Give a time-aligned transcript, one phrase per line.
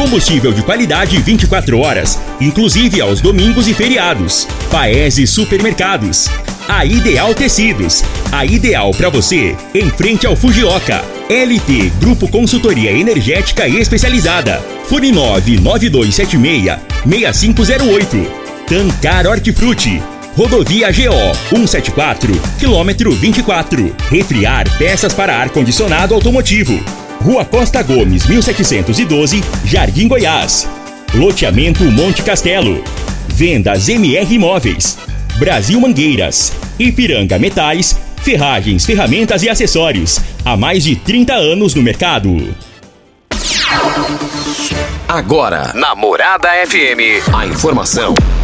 [0.00, 4.48] Combustível de qualidade 24 horas, inclusive aos domingos e feriados.
[4.70, 6.26] Paese Supermercados.
[6.66, 8.02] A Ideal Tecidos.
[8.32, 11.04] A ideal para você, em frente ao Fujioka.
[11.28, 14.62] LT Grupo Consultoria Energética Especializada.
[14.88, 18.16] Fone 99276 6508.
[18.66, 20.02] Tancar Hortifruti.
[20.34, 23.94] Rodovia GO 174, quilômetro 24.
[24.08, 26.82] Refriar peças para ar-condicionado automotivo.
[27.22, 30.66] Rua Costa Gomes, 1712, Jardim Goiás.
[31.14, 32.82] Loteamento Monte Castelo.
[33.28, 34.96] Vendas MR Imóveis.
[35.38, 36.52] Brasil Mangueiras.
[36.78, 37.98] Ipiranga Metais.
[38.22, 40.18] Ferragens, ferramentas e acessórios.
[40.44, 42.54] Há mais de 30 anos no mercado.
[45.06, 48.14] Agora, na Morada FM, a informação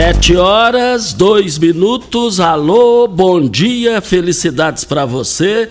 [0.00, 2.38] Sete horas, dois minutos.
[2.38, 5.68] Alô, bom dia, felicidades para você.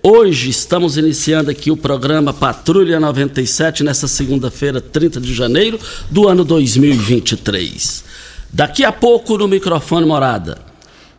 [0.00, 6.44] Hoje estamos iniciando aqui o programa Patrulha 97 nessa segunda-feira, 30 de janeiro do ano
[6.44, 8.04] 2023.
[8.52, 10.56] Daqui a pouco no microfone Morada.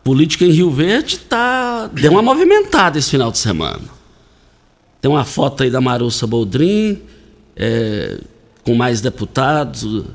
[0.02, 3.84] Política em Rio Verde tá deu uma movimentada esse final de semana.
[5.02, 7.02] Tem uma foto aí da Marussa Boldrin
[7.54, 8.18] é,
[8.64, 10.06] com mais deputados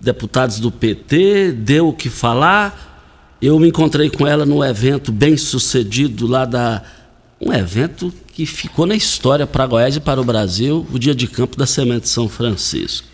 [0.00, 3.36] deputados do PT, deu o que falar.
[3.40, 6.82] Eu me encontrei com ela num evento bem sucedido lá da.
[7.40, 11.28] Um evento que ficou na história para Goiás e para o Brasil, o dia de
[11.28, 13.06] campo da Semente São Francisco.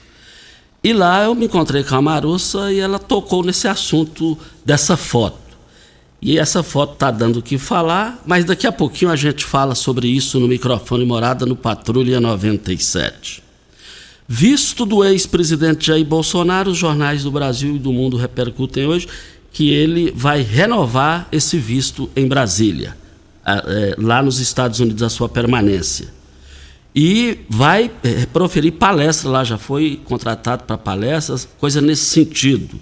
[0.82, 5.38] E lá eu me encontrei com a Marussa e ela tocou nesse assunto dessa foto.
[6.20, 9.74] E essa foto está dando o que falar, mas daqui a pouquinho a gente fala
[9.74, 13.42] sobre isso no microfone Morada no Patrulha 97.
[14.26, 19.06] Visto do ex-presidente Jair Bolsonaro, os jornais do Brasil e do mundo repercutem hoje
[19.52, 22.96] que ele vai renovar esse visto em Brasília,
[23.46, 26.08] é, lá nos Estados Unidos, a sua permanência.
[26.94, 32.80] E vai é, proferir palestra lá, já foi contratado para palestras, coisa nesse sentido.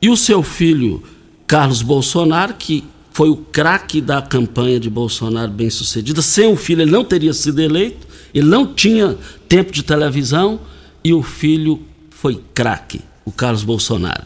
[0.00, 1.02] E o seu filho,
[1.46, 6.82] Carlos Bolsonaro, que foi o craque da campanha de Bolsonaro bem sucedida, sem o filho
[6.82, 9.16] ele não teria sido eleito, ele não tinha
[9.48, 10.60] tempo de televisão
[11.02, 11.80] e o filho
[12.10, 14.24] foi craque, o Carlos Bolsonaro.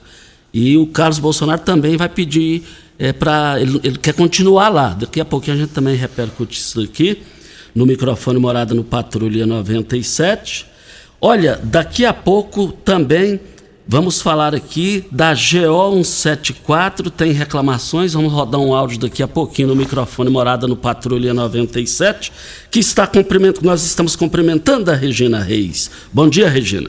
[0.52, 2.62] E o Carlos Bolsonaro também vai pedir
[2.98, 3.60] é, para.
[3.60, 4.88] Ele, ele, quer continuar lá.
[4.90, 7.22] Daqui a pouquinho a gente também repercute isso aqui
[7.74, 10.66] no microfone Morada no Patrulha 97.
[11.20, 13.40] Olha, daqui a pouco também
[13.86, 19.68] Vamos falar aqui da GO 174, tem reclamações, vamos rodar um áudio daqui a pouquinho
[19.68, 22.32] no microfone Morada no Patrulha 97,
[22.70, 25.90] que está cumprimentando, nós estamos cumprimentando a Regina Reis.
[26.10, 26.88] Bom dia, Regina.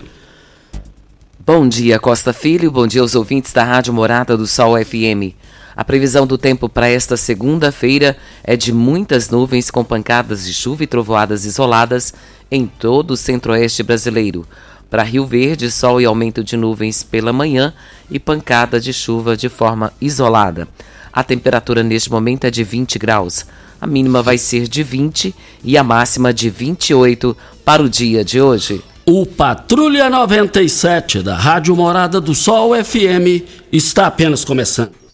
[1.45, 5.35] Bom dia, Costa Filho, bom dia aos ouvintes da Rádio Morada do Sol FM.
[5.75, 10.85] A previsão do tempo para esta segunda-feira é de muitas nuvens com pancadas de chuva
[10.85, 12.13] e trovoadas isoladas
[12.49, 14.47] em todo o centro-oeste brasileiro.
[14.95, 17.73] Para Rio Verde, sol e aumento de nuvens pela manhã
[18.09, 20.69] e pancada de chuva de forma isolada.
[21.11, 23.45] A temperatura neste momento é de 20 graus.
[23.81, 28.39] A mínima vai ser de 20 e a máxima de 28 para o dia de
[28.39, 28.81] hoje.
[29.05, 33.43] O Patrulha 97 da Rádio Morada do Sol FM
[33.73, 35.04] está apenas começando.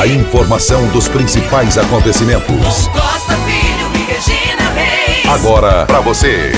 [0.00, 2.88] A informação dos principais acontecimentos.
[2.88, 5.26] Costa Filho e Regina Reis.
[5.26, 6.52] Agora para você.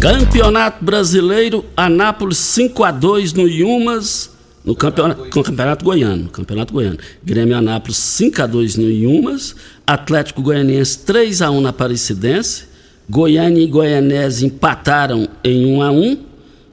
[0.00, 4.30] Campeonato Brasileiro, Anápolis 5 a 2 no Yumas,
[4.64, 6.96] no campeonato, no campeonato Goiano, Campeonato Goiano.
[7.22, 9.54] Grêmio Anápolis 5 a 2 no Yumas,
[9.86, 12.64] Atlético Goianiense 3 a 1 na Aparecidense,
[13.10, 16.25] Goiânia e Goianese empataram em 1 a 1.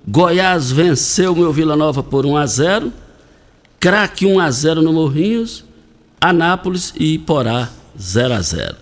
[0.07, 2.93] Goiás venceu o meu Vila Nova por 1 a 0.
[3.79, 5.63] Craque 1 a 0 no Morrinhos.
[6.19, 7.69] Anápolis e Iporá
[7.99, 8.75] 0 a 0.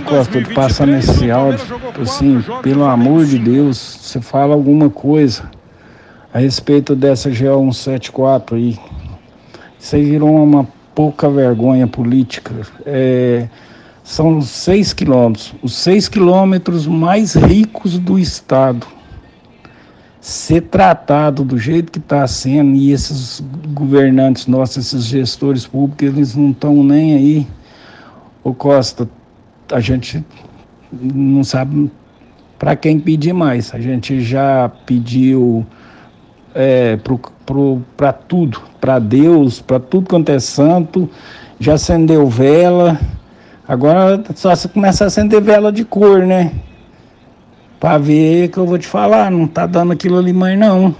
[0.04, 1.64] Costa, passando esse áudio,
[2.00, 5.50] assim, pelo amor de Deus, você fala alguma coisa
[6.32, 8.78] a respeito dessa GO 174 aí.
[9.78, 12.54] Isso aí virou uma pouca vergonha política.
[12.84, 13.48] É,
[14.02, 18.86] são seis quilômetros, os seis quilômetros mais ricos do estado.
[20.20, 23.42] Ser tratado do jeito que está sendo, e esses
[23.72, 27.46] governantes nossos, esses gestores públicos, eles não estão nem aí.
[28.42, 29.08] Ô Costa,
[29.72, 30.24] a gente
[30.92, 31.90] não sabe
[32.58, 33.74] para quem pedir mais.
[33.74, 35.66] A gente já pediu
[36.54, 36.98] é,
[37.96, 41.08] para tudo, para Deus, para tudo quanto é santo,
[41.58, 42.98] já acendeu vela.
[43.66, 46.52] Agora só se começa a acender vela de cor, né?
[47.78, 50.94] Para ver que eu vou te falar, não tá dando aquilo ali mais não.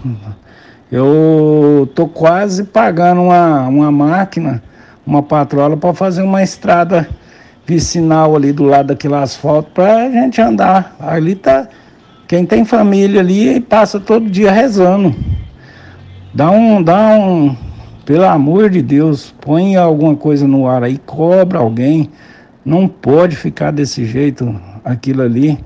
[0.93, 4.62] Eu tô quase pagando uma, uma máquina,
[5.05, 7.09] uma patrola para fazer uma estrada
[7.69, 10.97] vicinal ali do lado daquele asfalto para a gente andar.
[10.99, 11.69] Ali tá.
[12.26, 15.15] Quem tem família ali passa todo dia rezando.
[16.35, 16.82] Dá um.
[16.82, 17.55] Dá um.
[18.06, 22.09] Pelo amor de Deus, põe alguma coisa no ar aí, cobra alguém.
[22.65, 25.59] Não pode ficar desse jeito aquilo ali.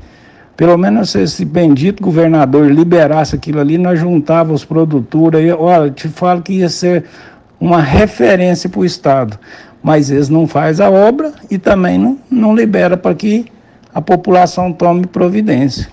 [0.56, 5.54] Pelo menos se esse bendito governador liberasse aquilo ali, nós juntava os produtores.
[5.56, 7.04] Olha, te falo que ia ser
[7.60, 9.38] uma referência para o Estado
[9.82, 13.46] mas eles não fazem a obra e também não, não libera para que
[13.92, 15.88] a população tome providência.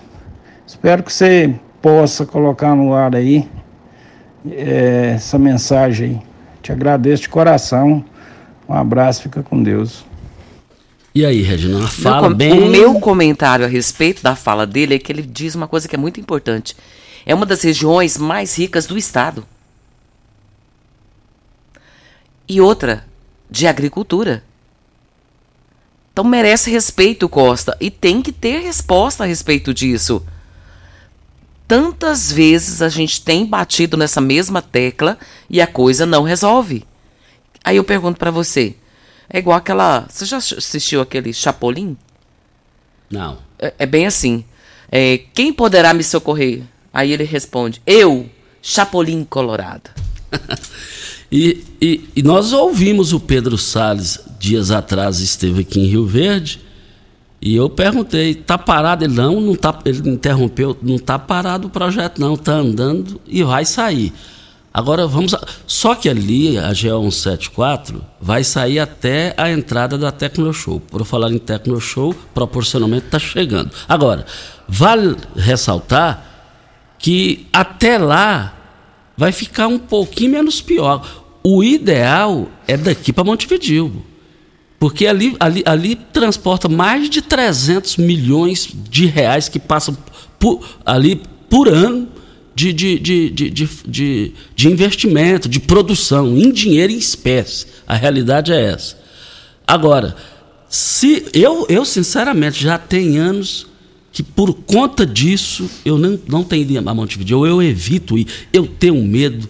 [0.66, 1.52] Espero que você
[1.82, 3.48] possa colocar no ar aí
[4.50, 6.22] é, essa mensagem aí.
[6.62, 8.04] Te agradeço de coração.
[8.68, 10.04] Um abraço, fica com Deus.
[11.14, 12.52] E aí, Regina, fala meu, bem.
[12.52, 15.96] O meu comentário a respeito da fala dele é que ele diz uma coisa que
[15.96, 16.76] é muito importante.
[17.26, 19.44] É uma das regiões mais ricas do estado.
[22.48, 23.04] E outra,
[23.50, 24.44] de agricultura.
[26.12, 30.24] Então merece respeito, Costa, e tem que ter resposta a respeito disso.
[31.66, 35.16] Tantas vezes a gente tem batido nessa mesma tecla
[35.48, 36.84] e a coisa não resolve.
[37.62, 38.74] Aí eu pergunto para você,
[39.28, 41.96] é igual aquela, você já assistiu aquele Chapolin?
[43.08, 43.38] Não.
[43.58, 44.44] É, é bem assim.
[44.90, 46.62] É, quem poderá me socorrer?
[46.92, 48.28] Aí ele responde, eu,
[48.60, 49.90] Chapolin Colorado.
[51.30, 56.60] E, e, e, nós ouvimos o Pedro Salles dias atrás, esteve aqui em Rio Verde,
[57.40, 59.04] e eu perguntei, tá parado?
[59.04, 63.42] Ele não, não tá, ele interrompeu, não tá parado o projeto não, tá andando e
[63.42, 64.12] vai sair.
[64.72, 70.12] Agora vamos, a, só que ali a GO 174 vai sair até a entrada da
[70.12, 70.80] Tecnoshow.
[70.80, 73.70] Por falar em Tecnoshow, proporcionalmente está chegando.
[73.88, 74.26] Agora,
[74.68, 76.26] vale ressaltar
[76.98, 78.54] que até lá
[79.16, 81.19] vai ficar um pouquinho menos pior.
[81.42, 84.04] O ideal é daqui para Montevideo.
[84.78, 89.96] Porque ali, ali, ali transporta mais de 300 milhões de reais que passam
[90.38, 91.20] por, ali
[91.50, 92.08] por ano
[92.54, 97.66] de, de, de, de, de, de, investimento, de produção, em dinheiro em espécie.
[97.86, 98.98] A realidade é essa.
[99.66, 100.16] Agora,
[100.68, 103.66] se eu, eu sinceramente já tenho anos
[104.12, 108.66] que por conta disso eu não, não tenho ido a Montevideo, eu evito ir, eu
[108.66, 109.48] tenho medo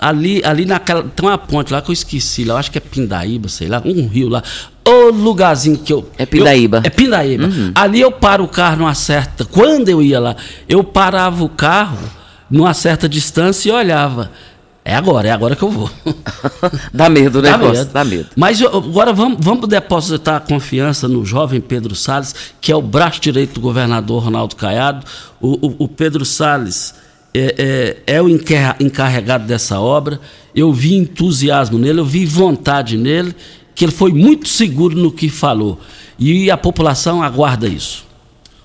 [0.00, 1.02] ali, ali naquela.
[1.02, 3.82] Tem uma ponte lá que eu esqueci, lá, eu acho que é Pindaíba, sei lá,
[3.84, 4.42] um rio lá.
[4.86, 6.08] O lugarzinho que eu.
[6.16, 6.78] É Pindaíba.
[6.78, 7.44] Eu, é Pindaíba.
[7.44, 7.72] Uhum.
[7.74, 9.44] Ali eu paro o carro numa certa.
[9.44, 10.36] Quando eu ia lá,
[10.68, 11.98] eu parava o carro
[12.50, 14.30] numa certa distância e olhava.
[14.86, 15.90] É agora, é agora que eu vou.
[16.92, 17.78] Dá medo, né, Dá Costa?
[17.78, 17.92] Medo.
[17.92, 18.26] Dá medo.
[18.36, 22.82] Mas eu, agora vamos, vamos depositar a confiança no jovem Pedro Salles, que é o
[22.82, 25.06] braço direito do governador Ronaldo Caiado.
[25.40, 26.94] O, o, o Pedro Salles
[27.34, 30.20] é, é, é, o encarregado dessa obra.
[30.54, 33.34] Eu vi entusiasmo nele, eu vi vontade nele,
[33.74, 35.80] que ele foi muito seguro no que falou.
[36.18, 38.04] E a população aguarda isso.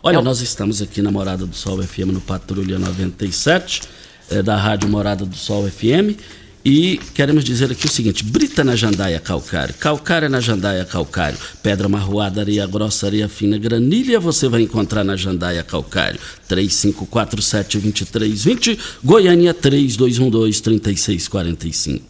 [0.03, 0.21] Olha, eu...
[0.21, 3.81] nós estamos aqui na Morada do Sol FM no Patrulha 97
[4.29, 6.15] é, da Rádio Morada do Sol FM.
[6.63, 11.87] E queremos dizer aqui o seguinte: brita na jandaia calcário, calcário na jandaia calcário, pedra
[11.87, 16.19] marroada, areia grossa, areia fina, granilha, você vai encontrar na jandaia calcário.
[16.49, 22.01] 3547-2320, Goiânia 3212-3645.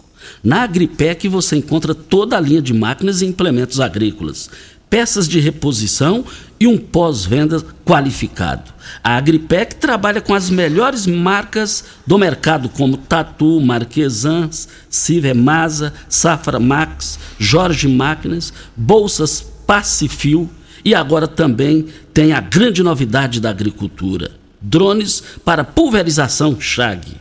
[0.43, 4.49] Na Agripec você encontra toda a linha de máquinas e implementos agrícolas
[4.89, 6.25] peças de reposição
[6.59, 8.73] e um pós-venda qualificado.
[9.03, 17.19] A Agripec trabalha com as melhores marcas do mercado, como Tatu, Marquesans, Civemasa, Safra Max,
[17.37, 20.49] Jorge Máquinas, Bolsas Pacifil
[20.83, 24.31] e agora também tem a grande novidade da agricultura:
[24.61, 27.15] drones para pulverização Chag.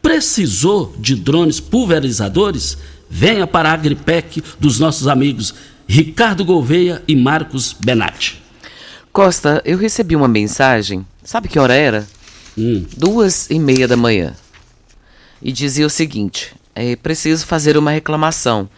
[0.00, 2.76] Precisou de drones pulverizadores?
[3.08, 5.54] Venha para a Agripec dos nossos amigos
[5.94, 8.42] Ricardo Gouveia e Marcos Benatti.
[9.12, 12.06] Costa, eu recebi uma mensagem, sabe que hora era?
[12.56, 12.86] Hum.
[12.96, 14.34] Duas e meia da manhã.
[15.42, 18.70] E dizia o seguinte: é, preciso fazer uma reclamação.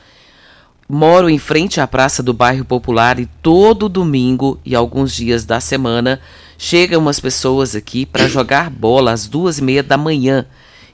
[0.88, 5.60] Moro em frente à praça do bairro Popular e todo domingo e alguns dias da
[5.60, 6.20] semana
[6.58, 10.44] chegam umas pessoas aqui para jogar bola às duas e meia da manhã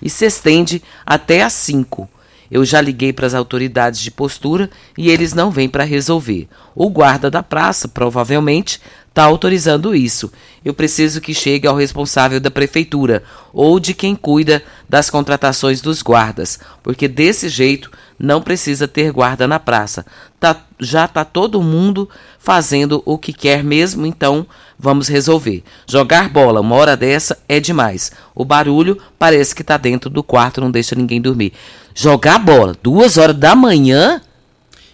[0.03, 2.07] e se estende até às cinco.
[2.51, 6.49] Eu já liguei para as autoridades de postura e eles não vêm para resolver.
[6.75, 10.33] O guarda da praça, provavelmente, está autorizando isso.
[10.65, 16.03] Eu preciso que chegue ao responsável da prefeitura ou de quem cuida das contratações dos
[16.03, 20.05] guardas, porque desse jeito não precisa ter guarda na praça.
[20.39, 24.47] Tá, já está todo mundo fazendo o que quer mesmo, então
[24.79, 25.63] vamos resolver.
[25.87, 28.13] Jogar bola uma hora dessa é demais.
[28.35, 31.53] O barulho parece que está dentro do quarto, não deixa ninguém dormir
[31.95, 34.21] jogar bola, duas horas da manhã.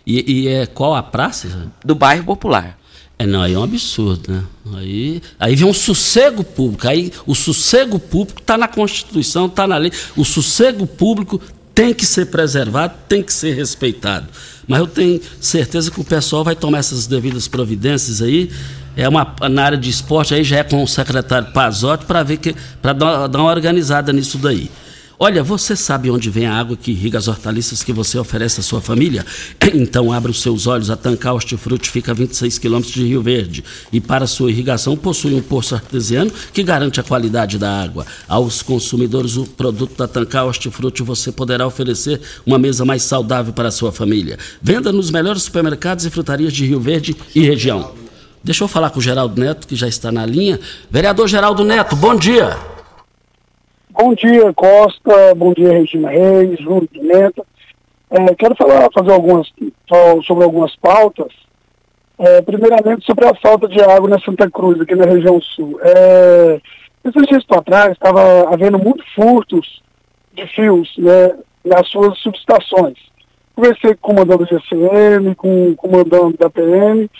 [0.06, 1.70] E, e é qual a praça?
[1.84, 2.78] Do bairro Popular.
[3.18, 4.44] É, não, aí é um absurdo, né?
[4.74, 6.86] Aí, aí vem um sossego público.
[6.86, 9.90] Aí o sossego público está na Constituição, está na lei.
[10.16, 11.40] O sossego público
[11.74, 14.26] tem que ser preservado, tem que ser respeitado.
[14.68, 18.50] Mas eu tenho certeza que o pessoal vai tomar essas devidas providências aí.
[18.96, 22.38] É uma, na área de esporte aí já é com o secretário Pazotti para ver
[22.38, 24.70] que para dar, dar uma organizada nisso daí.
[25.18, 28.62] Olha, você sabe onde vem a água que irriga as hortaliças que você oferece à
[28.62, 29.24] sua família?
[29.76, 30.90] Então abra os seus olhos.
[30.90, 35.34] A Tancar Hortifruti fica a 26 quilômetros de Rio Verde e para sua irrigação possui
[35.34, 38.06] um poço artesiano que garante a qualidade da água.
[38.28, 43.68] Aos consumidores, o produto da Tancar Hortifruti você poderá oferecer uma mesa mais saudável para
[43.68, 44.38] a sua família.
[44.62, 47.92] Venda nos melhores supermercados e frutarias de Rio Verde e região.
[48.42, 50.60] Deixa eu falar com o Geraldo Neto, que já está na linha.
[50.90, 52.75] Vereador Geraldo Neto, bom dia.
[53.98, 55.34] Bom dia, Costa.
[55.34, 57.42] Bom dia, Regina Reis, Júlio Pimenta.
[58.10, 59.50] É, quero falar, fazer algumas,
[60.26, 61.32] sobre algumas pautas.
[62.18, 65.80] É, primeiramente, sobre a falta de água na Santa Cruz, aqui na região sul.
[65.80, 66.60] É,
[67.06, 69.82] esses dias para trás, estava havendo muitos furtos
[70.34, 71.34] de fios né,
[71.64, 72.98] nas suas subestações.
[73.54, 77.10] Conversei com o comandante do GCM, com o comandante da PM,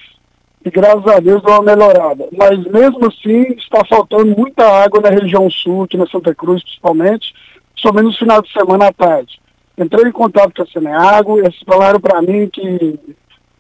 [0.67, 2.29] e graças a Deus deu uma melhorada.
[2.37, 7.33] Mas mesmo assim está faltando muita água na região sul, aqui na Santa Cruz principalmente,
[7.77, 9.41] somente no final de semana à tarde.
[9.79, 12.99] Entrei em contato com a Seneago, eles falaram para mim que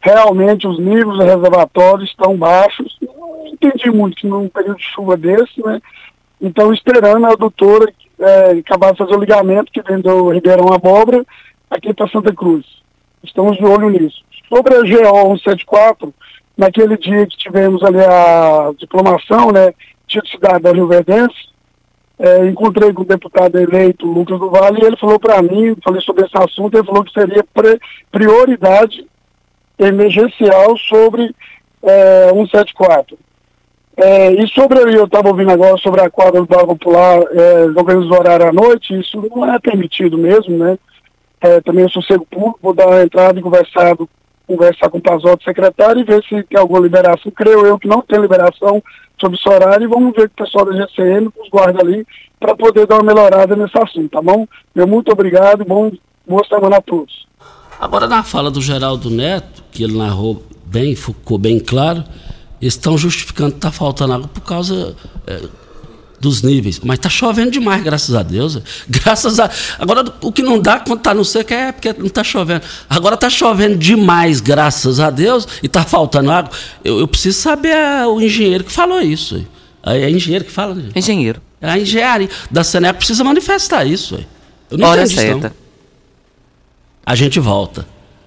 [0.00, 2.98] realmente os níveis do reservatório estão baixos.
[3.00, 5.80] Não entendi muito num período de chuva desse, né?
[6.40, 11.24] Então esperando a doutora é, acabar de fazer o ligamento que vem do Ribeirão Abóbora
[11.70, 12.66] aqui para Santa Cruz.
[13.22, 14.24] Estamos de olho nisso.
[14.48, 16.12] Sobre a GO 174,
[16.56, 19.72] naquele dia que tivemos ali a diplomação, né,
[20.06, 21.34] título cidadão Rio Verdense,
[22.18, 26.00] é, encontrei com o deputado eleito Lucas do Vale e ele falou para mim, falei
[26.00, 27.44] sobre esse assunto, ele falou que seria
[28.10, 29.06] prioridade
[29.78, 31.34] emergencial sobre
[31.82, 33.18] é, 174.
[33.98, 38.18] É, e sobre, eu estava ouvindo agora sobre a quadra do Bar Popular, é, organizar
[38.18, 40.78] horário à noite, isso não é permitido mesmo, né?
[41.40, 44.08] É, também o sossego público, vou dar uma entrada e conversado
[44.46, 47.32] conversar com o Pazotti, secretário, e ver se tem alguma liberação.
[47.32, 48.82] Creio eu que não tem liberação
[49.20, 52.06] sobre esse horário e vamos ver com o pessoal da GCM, com os guardas ali,
[52.38, 54.46] para poder dar uma melhorada nesse assunto, tá bom?
[54.74, 55.90] Meu muito obrigado bom,
[56.26, 57.26] boa semana a todos.
[57.80, 62.04] Agora, na fala do Geraldo Neto, que ele narrou bem, ficou bem claro,
[62.60, 64.96] eles estão justificando que está faltando água por causa.
[65.26, 65.40] É,
[66.20, 66.80] dos níveis.
[66.82, 68.58] Mas tá chovendo demais, graças a Deus.
[68.88, 69.50] Graças a.
[69.78, 72.62] Agora, o que não dá quando tá no seco é porque não tá chovendo.
[72.88, 76.50] Agora tá chovendo demais, graças a Deus, e tá faltando água.
[76.84, 79.44] Eu, eu preciso saber a, o engenheiro que falou isso.
[79.84, 80.90] É, é engenheiro que fala, né?
[80.94, 81.40] Engenheiro.
[81.60, 84.18] É a engenharia da Seneca precisa manifestar isso.
[84.70, 85.40] Eu não Hora entendi isso, não.
[85.40, 85.56] certa.
[87.04, 87.86] A gente volta.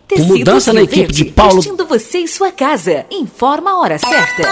[0.10, 1.56] Com mudança na equipe de Verde, Paulo.
[1.56, 3.06] Vestindo você em sua casa.
[3.12, 4.50] Informa a hora certa.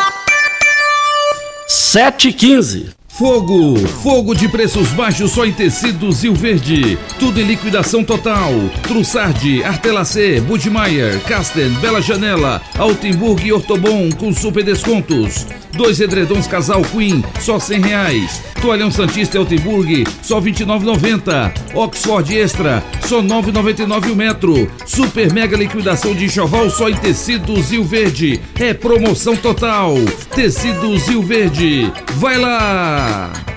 [1.68, 3.76] 7 e 15 Fogo!
[4.04, 7.00] Fogo de preços baixos só em tecidos Rio Verde.
[7.18, 8.52] Tudo em liquidação total.
[8.84, 15.48] Trussardi, Artelacê, Budmeier, Casten, Bela Janela, Altenburg e Ortobon com super descontos.
[15.78, 18.42] Dois edredons casal Queen, só cem reais.
[18.60, 21.54] Toalhão Santista e Altenburg, só R$ 29,90.
[21.76, 24.72] Oxford Extra, só R$ 9,99 o metro.
[24.88, 28.42] Super mega liquidação de enxoval só em tecidos Rio Verde.
[28.60, 29.94] É promoção total.
[30.36, 31.92] Tecidos Rio Verde.
[32.16, 33.57] Vai lá!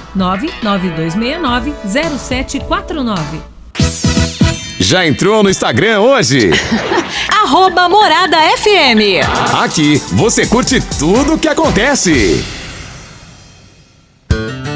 [0.17, 3.17] 992690749.
[4.79, 6.49] Já entrou no Instagram hoje?
[7.43, 9.21] Arroba Morada FM.
[9.61, 12.43] Aqui você curte tudo o que acontece.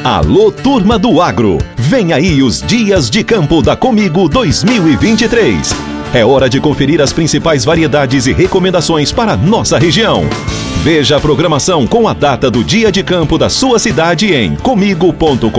[0.04, 1.58] Alô, turma do agro!
[1.76, 5.74] Vem aí os Dias de Campo da Comigo 2023.
[6.14, 10.24] É hora de conferir as principais variedades e recomendações para a nossa região.
[10.86, 15.50] Veja a programação com a data do dia de campo da sua cidade em comigo.coop.br,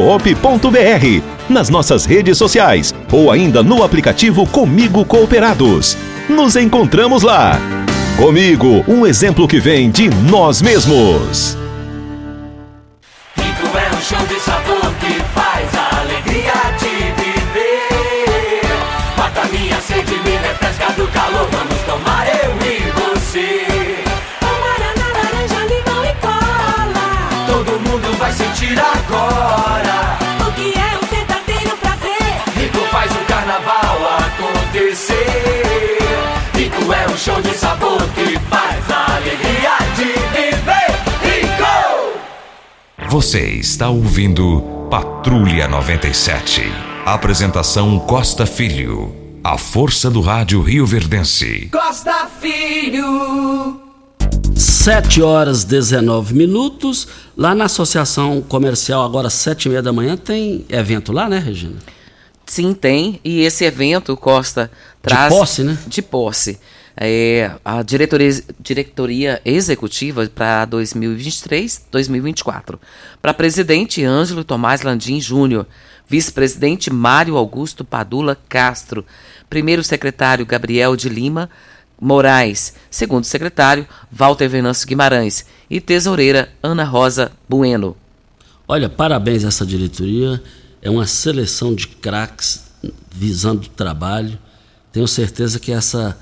[1.50, 5.96] nas nossas redes sociais ou ainda no aplicativo Comigo Cooperados.
[6.28, 7.58] Nos encontramos lá.
[8.16, 11.58] Comigo, um exemplo que vem de nós mesmos.
[28.56, 30.18] Sentir agora.
[30.48, 32.42] O que é um verdadeiro prazer?
[32.56, 35.98] Rico faz o carnaval acontecer.
[36.54, 40.94] Rico é um show de sabor que faz a alegria de viver.
[41.22, 42.18] Rico!
[43.08, 46.72] Você está ouvindo Patrulha 97.
[47.04, 49.14] Apresentação Costa Filho.
[49.44, 51.68] A força do rádio Rio Verdense.
[51.70, 53.85] Costa Filho.
[54.56, 57.06] 7 horas 19 minutos.
[57.36, 61.38] Lá na Associação Comercial, agora às 7 e meia da manhã, tem evento lá, né,
[61.38, 61.76] Regina?
[62.46, 63.20] Sim, tem.
[63.22, 64.70] E esse evento, Costa,
[65.02, 65.28] traz.
[65.28, 65.76] posse, né?
[65.86, 66.58] De posse.
[66.96, 72.78] É, a diretoria, diretoria executiva para 2023-2024.
[73.20, 75.66] Para presidente Ângelo Tomás Landim Júnior,
[76.08, 79.04] vice-presidente Mário Augusto Padula Castro,
[79.50, 81.50] primeiro secretário Gabriel de Lima
[82.00, 87.96] Moraes, segundo secretário Walter Venâncio Guimarães e tesoureira Ana Rosa Bueno.
[88.68, 90.42] Olha, parabéns a essa diretoria.
[90.82, 92.64] É uma seleção de craques
[93.14, 94.38] visando o trabalho.
[94.92, 96.18] Tenho certeza que essa,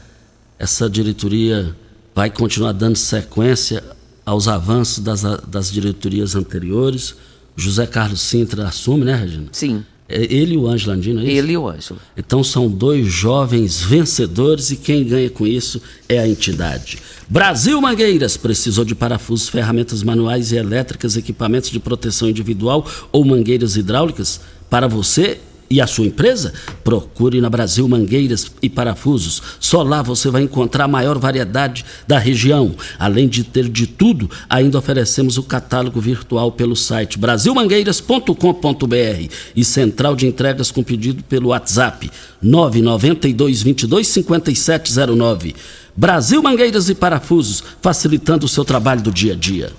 [0.59, 1.75] essa diretoria
[2.15, 3.83] vai continuar dando sequência
[4.25, 7.15] aos avanços das, das diretorias anteriores.
[7.57, 9.49] José Carlos Sintra assume, né, Regina?
[9.53, 9.85] Sim.
[10.09, 11.33] É ele e o Ângelo Andino, é isso?
[11.33, 12.01] Ele e o Ângelo.
[12.17, 16.99] Então são dois jovens vencedores e quem ganha com isso é a entidade.
[17.29, 23.77] Brasil Mangueiras precisou de parafusos, ferramentas manuais e elétricas, equipamentos de proteção individual ou mangueiras
[23.77, 25.39] hidráulicas para você
[25.75, 26.53] e a sua empresa?
[26.85, 29.43] Procure na Brasil Mangueiras e Parafusos.
[29.59, 32.77] Só lá você vai encontrar a maior variedade da região.
[32.97, 40.15] Além de ter de tudo, ainda oferecemos o catálogo virtual pelo site brasilmangueiras.com.br e central
[40.15, 42.09] de entregas com pedido pelo WhatsApp
[42.41, 45.57] 992 22 5709.
[45.97, 49.73] Brasil Mangueiras e Parafusos, facilitando o seu trabalho do dia a dia.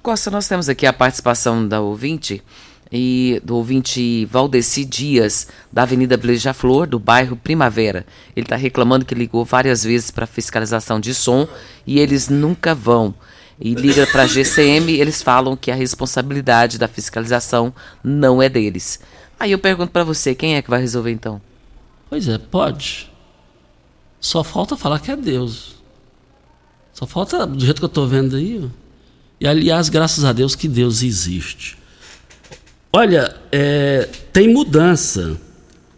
[0.00, 2.40] Costa, nós temos aqui a participação da ouvinte
[2.92, 8.04] e do ouvinte Valdeci Dias, da Avenida Beija-Flor, do bairro Primavera.
[8.36, 11.48] Ele está reclamando que ligou várias vezes para fiscalização de som
[11.86, 13.14] e eles nunca vão.
[13.58, 17.72] E liga para a GCM, eles falam que a responsabilidade da fiscalização
[18.04, 19.00] não é deles.
[19.40, 21.40] Aí eu pergunto para você, quem é que vai resolver então?
[22.10, 23.10] Pois é, pode.
[24.20, 25.76] Só falta falar que é Deus.
[26.92, 28.68] Só falta, do jeito que eu estou vendo aí.
[29.40, 31.81] E aliás, graças a Deus que Deus existe.
[32.94, 35.40] Olha, é, tem mudança.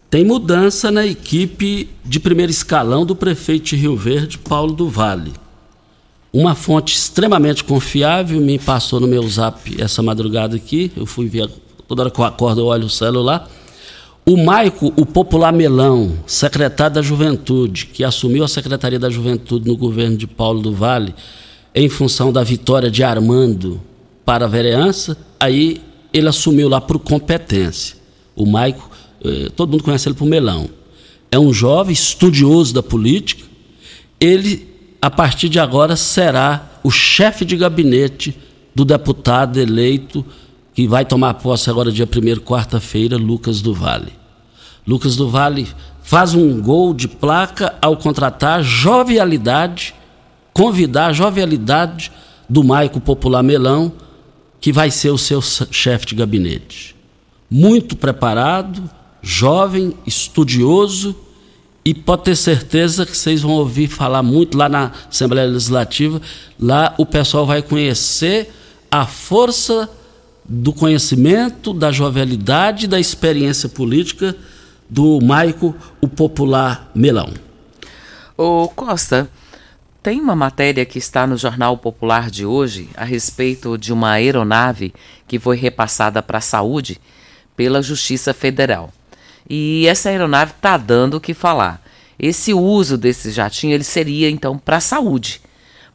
[0.09, 5.33] Tem mudança na equipe de primeiro escalão do prefeito de Rio Verde, Paulo do Vale.
[6.33, 10.93] Uma fonte extremamente confiável me passou no meu zap essa madrugada aqui.
[10.97, 11.51] Eu fui ver,
[11.89, 13.51] toda hora que eu acordo eu olho o celular.
[14.25, 19.77] O Maico, o popular Melão, secretário da Juventude, que assumiu a Secretaria da Juventude no
[19.77, 21.13] governo de Paulo do Vale,
[21.75, 23.81] em função da vitória de Armando
[24.25, 25.83] para a vereança, aí
[26.14, 27.96] ele assumiu lá por competência.
[28.37, 28.88] O Maico,
[29.24, 30.70] eh, todo mundo conhece ele por Melão.
[31.29, 33.44] É um jovem estudioso da política.
[34.20, 34.68] Ele,
[35.03, 38.38] a partir de agora, será o chefe de gabinete
[38.72, 40.24] do deputado eleito
[40.72, 44.12] que vai tomar posse agora dia 1 quarta-feira, Lucas do Vale.
[44.87, 45.66] Lucas do Vale
[46.03, 49.94] faz um gol de placa ao contratar jovialidade,
[50.53, 52.12] convidar a jovialidade
[52.48, 53.92] do Maico Popular Melão
[54.64, 56.96] que vai ser o seu chefe de gabinete.
[57.50, 58.88] Muito preparado,
[59.20, 61.14] jovem, estudioso
[61.85, 66.18] e pode ter certeza que vocês vão ouvir falar muito lá na Assembleia Legislativa.
[66.59, 68.50] Lá o pessoal vai conhecer
[68.90, 69.87] a força
[70.46, 74.35] do conhecimento, da jovialidade, da experiência política
[74.88, 77.35] do Maico, o popular Melão.
[78.35, 79.29] Ô Costa,
[80.05, 84.93] tem uma matéria que está no Jornal Popular de hoje a respeito de uma aeronave
[85.27, 87.01] que foi repassada para a saúde
[87.57, 88.93] pela Justiça Federal.
[89.49, 91.83] E essa aeronave está dando o que falar.
[92.19, 95.40] Esse uso desse jatinho ele seria então para a saúde.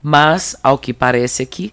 [0.02, 1.72] Mas, ao que parece aqui,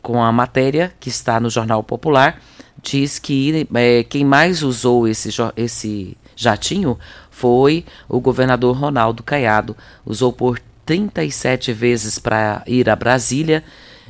[0.00, 2.40] com a matéria que está no Jornal Popular,
[2.82, 6.98] diz que é, quem mais usou esse, esse jatinho
[7.30, 9.76] foi o governador Ronaldo Caiado.
[10.06, 13.62] Usou por 37 vezes para ir a Brasília,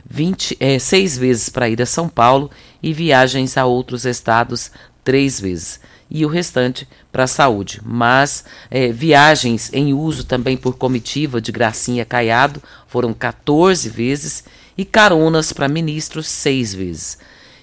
[0.08, 2.48] 20, é, 6 vezes para ir a São Paulo
[2.80, 4.70] e viagens a outros estados
[5.02, 5.80] três vezes.
[6.08, 7.80] E o restante para a saúde.
[7.84, 14.44] Mas é, viagens em uso também por comitiva de Gracinha Caiado foram 14 vezes
[14.76, 17.18] e caronas para ministros seis vezes.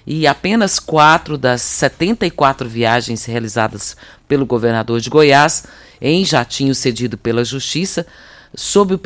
[0.06, 3.96] E apenas quatro das 74 viagens realizadas
[4.28, 5.64] pelo governador de Goiás,
[6.02, 8.06] em jatinho cedido pela Justiça,
[8.56, 9.00] sob o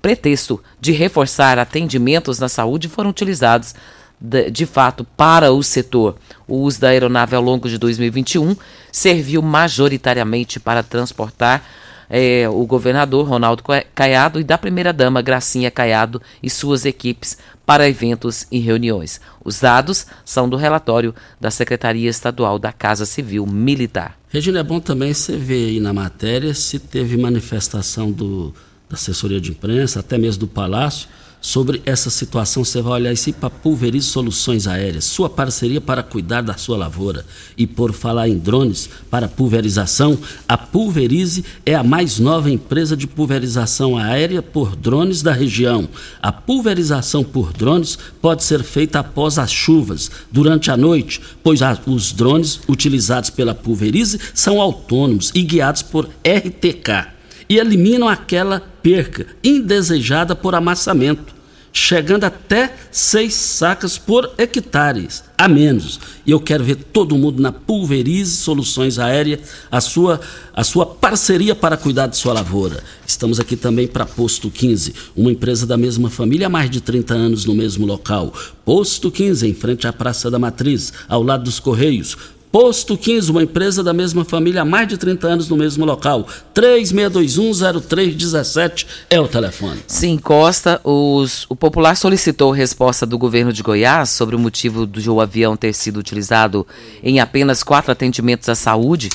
[0.00, 3.74] pretexto de reforçar atendimentos na saúde, foram utilizados
[4.20, 6.16] de, de, fato para o setor.
[6.46, 8.56] O uso da aeronave ao longo de 2021
[8.92, 11.62] serviu majoritariamente para transportar
[12.08, 18.46] é, o governador Ronaldo Caiado e da primeira-dama Gracinha Caiado e suas equipes para eventos
[18.50, 19.20] e reuniões.
[19.44, 24.16] Os dados são do relatório da Secretaria Estadual da Casa Civil Militar.
[24.28, 28.54] Regina, é bom também você ver aí na matéria se teve manifestação do,
[28.88, 31.08] da assessoria de imprensa, até mesmo do Palácio,
[31.40, 32.64] sobre essa situação.
[32.64, 37.24] Você vai olhar isso para Pulverize Soluções Aéreas, sua parceria para cuidar da sua lavoura.
[37.56, 40.18] E por falar em drones para pulverização,
[40.48, 45.88] a Pulverize é a mais nova empresa de pulverização aérea por drones da região.
[46.20, 52.12] A pulverização por drones pode ser feita após as chuvas, durante a noite, pois os
[52.12, 57.15] drones utilizados pela Pulverize são autônomos e guiados por RTK
[57.48, 61.34] e eliminam aquela perca indesejada por amassamento,
[61.72, 66.00] chegando até seis sacas por hectare a menos.
[66.24, 70.20] E eu quero ver todo mundo na Pulverize Soluções Aéreas, a sua,
[70.54, 72.82] a sua parceria para cuidar de sua lavoura.
[73.06, 77.12] Estamos aqui também para Posto 15, uma empresa da mesma família há mais de 30
[77.12, 78.32] anos no mesmo local.
[78.64, 82.16] Posto 15, em frente à Praça da Matriz, ao lado dos Correios
[82.58, 86.26] Posto 15, uma empresa da mesma família há mais de 30 anos no mesmo local.
[86.54, 89.78] 36210317 é o telefone.
[89.86, 95.20] Sim, Costa, os, o popular solicitou resposta do governo de Goiás sobre o motivo do
[95.20, 96.66] avião ter sido utilizado
[97.02, 99.10] em apenas quatro atendimentos à saúde,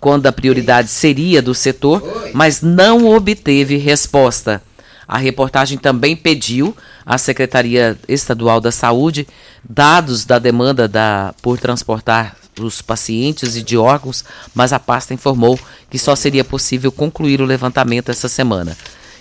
[0.00, 4.62] quando a prioridade seria do setor, mas não obteve resposta.
[5.08, 9.26] A reportagem também pediu à Secretaria Estadual da Saúde
[9.68, 14.22] dados da demanda da, por transportar os pacientes e de órgãos,
[14.54, 18.76] mas a pasta informou que só seria possível concluir o levantamento essa semana.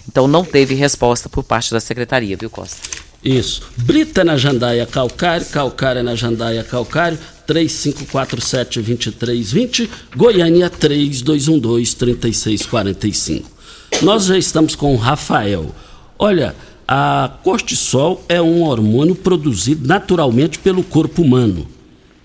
[0.08, 2.76] Então não teve resposta por parte da secretaria, viu, Costa?
[3.24, 3.64] Isso.
[3.78, 13.57] Brita na Jandaia Calcário, Calcária na Jandaia Calcário, 3547-2320, Goiânia 3212-3645.
[14.02, 15.74] Nós já estamos com o Rafael.
[16.20, 16.56] Olha,
[16.88, 21.68] a cortisol é um hormônio produzido naturalmente pelo corpo humano,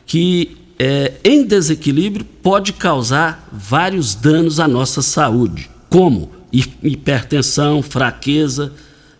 [0.06, 8.72] que é, em desequilíbrio pode causar vários danos à nossa saúde, como hipertensão, fraqueza,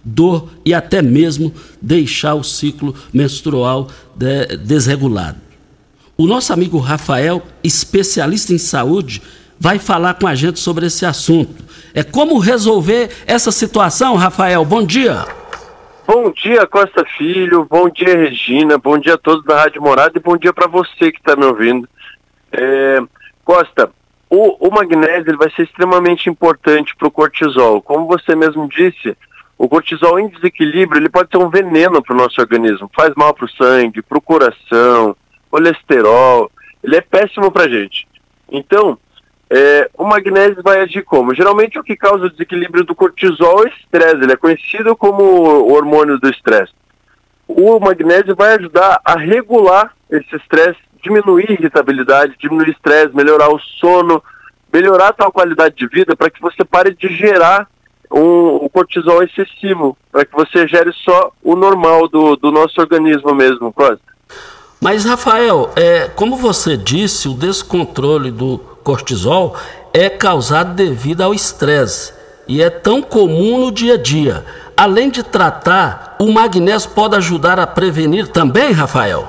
[0.04, 5.38] dor e até mesmo deixar o ciclo menstrual de, desregulado.
[6.16, 9.22] O nosso amigo Rafael, especialista em saúde,
[9.62, 11.62] vai falar com a gente sobre esse assunto.
[11.94, 14.64] É como resolver essa situação, Rafael.
[14.64, 15.24] Bom dia.
[16.04, 17.64] Bom dia, Costa Filho.
[17.70, 18.76] Bom dia, Regina.
[18.76, 21.44] Bom dia a todos da Rádio Morada e bom dia para você que está me
[21.44, 21.88] ouvindo.
[22.50, 23.00] É,
[23.44, 23.92] Costa,
[24.28, 27.80] o, o magnésio ele vai ser extremamente importante para o cortisol.
[27.80, 29.16] Como você mesmo disse,
[29.56, 32.90] o cortisol em desequilíbrio ele pode ser um veneno para o nosso organismo.
[32.96, 35.14] Faz mal para o sangue, para o coração,
[35.48, 36.50] colesterol.
[36.82, 38.08] Ele é péssimo para gente.
[38.50, 38.98] Então,
[39.54, 41.34] é, o magnésio vai agir como?
[41.34, 45.22] Geralmente o que causa o desequilíbrio do cortisol é o estresse, ele é conhecido como
[45.22, 46.72] o hormônio do estresse.
[47.46, 53.50] O magnésio vai ajudar a regular esse estresse, diminuir a irritabilidade, diminuir o estresse, melhorar
[53.50, 54.24] o sono,
[54.72, 57.68] melhorar a tua qualidade de vida para que você pare de gerar
[58.10, 63.34] um, um cortisol excessivo, para que você gere só o normal do, do nosso organismo
[63.34, 64.00] mesmo, Costa.
[64.80, 69.56] Mas, Rafael, é, como você disse, o descontrole do cortisol
[69.92, 72.12] é causado devido ao estresse
[72.48, 74.44] e é tão comum no dia a dia.
[74.76, 79.28] Além de tratar, o magnésio pode ajudar a prevenir também, Rafael?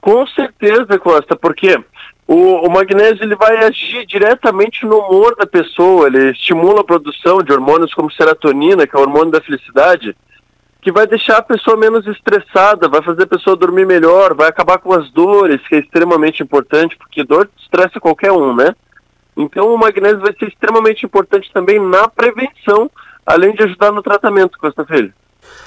[0.00, 1.78] Com certeza, Costa, porque
[2.26, 7.42] o, o, magnésio ele vai agir diretamente no humor da pessoa, ele estimula a produção
[7.42, 10.16] de hormônios como serotonina, que é o hormônio da felicidade,
[10.80, 14.78] que vai deixar a pessoa menos estressada, vai fazer a pessoa dormir melhor, vai acabar
[14.78, 18.74] com as dores, que é extremamente importante, porque dor estressa qualquer um, né?
[19.36, 22.90] Então o magnésio vai ser extremamente importante também na prevenção,
[23.26, 25.12] além de ajudar no tratamento, Costa Filho.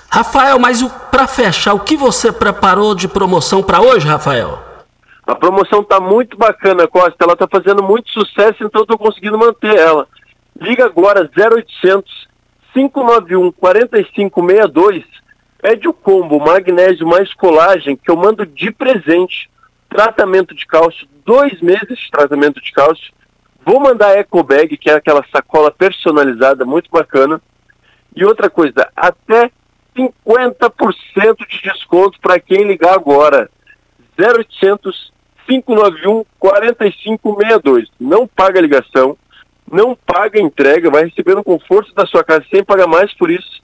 [0.10, 4.60] Rafael, mas para fechar, o que você preparou de promoção para hoje, Rafael?
[5.26, 7.16] A promoção está muito bacana, Costa.
[7.22, 10.08] Ela está fazendo muito sucesso, então estou conseguindo manter ela.
[10.60, 12.28] Liga agora 0800
[12.74, 15.04] 591 4562.
[15.62, 19.50] Pede o combo magnésio mais colagem que eu mando de presente.
[19.90, 23.12] Tratamento de cálcio, dois meses de tratamento de cálcio.
[23.66, 27.42] Vou mandar a Eco Bag, que é aquela sacola personalizada, muito bacana.
[28.16, 29.52] E outra coisa, até
[29.96, 33.50] 50% de desconto para quem ligar agora.
[34.18, 35.12] 0800
[35.48, 37.90] 591 4562.
[38.00, 39.18] Não paga ligação,
[39.72, 43.62] não paga entrega, vai receber no conforto da sua casa sem pagar mais por isso.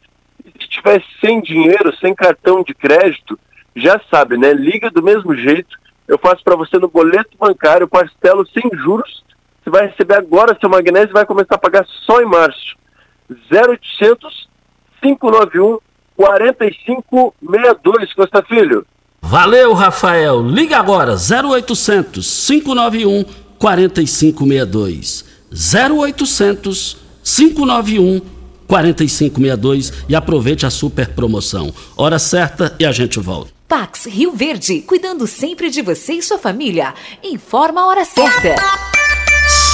[0.60, 3.38] Se tiver sem dinheiro, sem cartão de crédito,
[3.76, 4.54] já sabe, né?
[4.54, 5.78] Liga do mesmo jeito.
[6.08, 9.24] Eu faço para você no boleto bancário, parcelo sem juros.
[9.62, 12.78] Você vai receber agora seu magnésio e vai começar a pagar só em março.
[13.52, 14.48] 0800
[15.02, 15.80] 591
[16.15, 18.86] 4562, Costa Filho.
[19.22, 20.41] Valeu, Rafael.
[20.41, 23.26] Liga agora, 0800 591
[23.60, 25.37] 4562.
[25.52, 28.22] 0800 591
[28.68, 31.74] 4562 e aproveite a super promoção.
[31.96, 33.52] Hora certa e a gente volta.
[33.68, 36.94] Pax Rio Verde, cuidando sempre de você e sua família.
[37.24, 38.56] Informa a hora certa.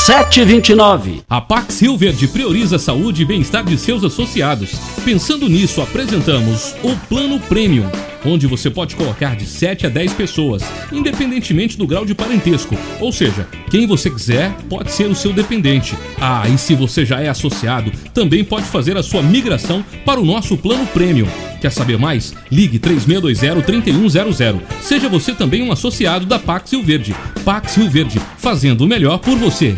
[0.03, 1.23] 729.
[1.29, 4.71] A Pax Rio Verde prioriza a saúde e bem-estar de seus associados.
[5.05, 7.89] Pensando nisso, apresentamos o Plano Premium,
[8.25, 10.61] onde você pode colocar de 7 a 10 pessoas,
[10.91, 12.77] independentemente do grau de parentesco.
[12.99, 15.95] Ou seja, quem você quiser pode ser o seu dependente.
[16.19, 20.25] Ah, e se você já é associado, também pode fazer a sua migração para o
[20.25, 21.27] nosso Plano Premium.
[21.61, 22.33] Quer saber mais?
[22.51, 24.59] Ligue 3620-3100.
[24.81, 27.15] Seja você também um associado da Pax Rio Verde.
[27.45, 29.77] Pax Rio Verde, fazendo o melhor por você.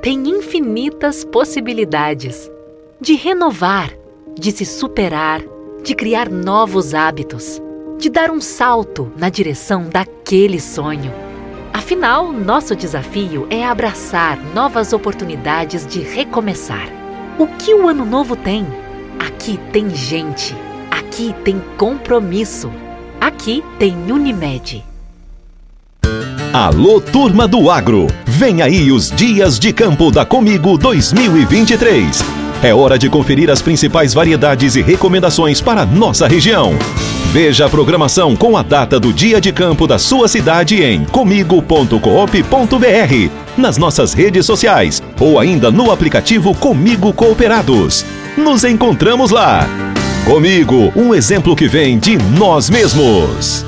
[0.00, 2.48] Tem infinitas possibilidades
[3.00, 3.92] de renovar,
[4.38, 5.42] de se superar,
[5.82, 7.60] de criar novos hábitos,
[7.98, 11.12] de dar um salto na direção daquele sonho.
[11.72, 16.88] Afinal, nosso desafio é abraçar novas oportunidades de recomeçar.
[17.36, 18.64] O que o ano novo tem?
[19.18, 20.54] Aqui tem gente.
[20.92, 22.70] Aqui tem compromisso.
[23.20, 24.87] Aqui tem Unimed.
[26.52, 28.06] Alô, turma do agro!
[28.26, 32.24] Vem aí os Dias de Campo da Comigo 2023.
[32.62, 36.74] É hora de conferir as principais variedades e recomendações para nossa região.
[37.32, 41.98] Veja a programação com a data do dia de campo da sua cidade em comigo.coop.br,
[43.56, 48.06] nas nossas redes sociais ou ainda no aplicativo Comigo Cooperados.
[48.36, 49.68] Nos encontramos lá.
[50.24, 53.67] Comigo, um exemplo que vem de nós mesmos.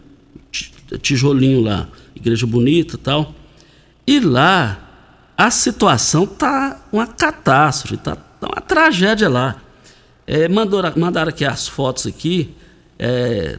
[0.96, 3.34] tijolinho lá, igreja bonita tal.
[4.06, 4.78] E lá
[5.36, 9.56] a situação tá uma catástrofe, tá, tá uma tragédia lá.
[10.26, 12.54] É, mandaram, mandaram aqui as fotos aqui,
[12.98, 13.58] é,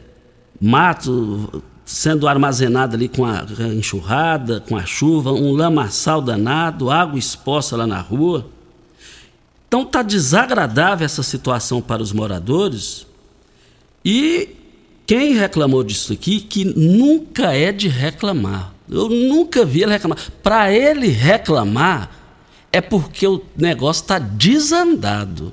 [0.60, 7.76] mato sendo armazenado ali com a enxurrada, com a chuva, um lamaçal danado, água exposta
[7.76, 8.46] lá na rua.
[9.66, 13.06] Então tá desagradável essa situação para os moradores
[14.04, 14.56] e
[15.10, 18.72] quem reclamou disso aqui, que nunca é de reclamar.
[18.88, 20.18] Eu nunca vi ele reclamar.
[20.40, 22.16] Para ele reclamar,
[22.72, 25.52] é porque o negócio está desandado.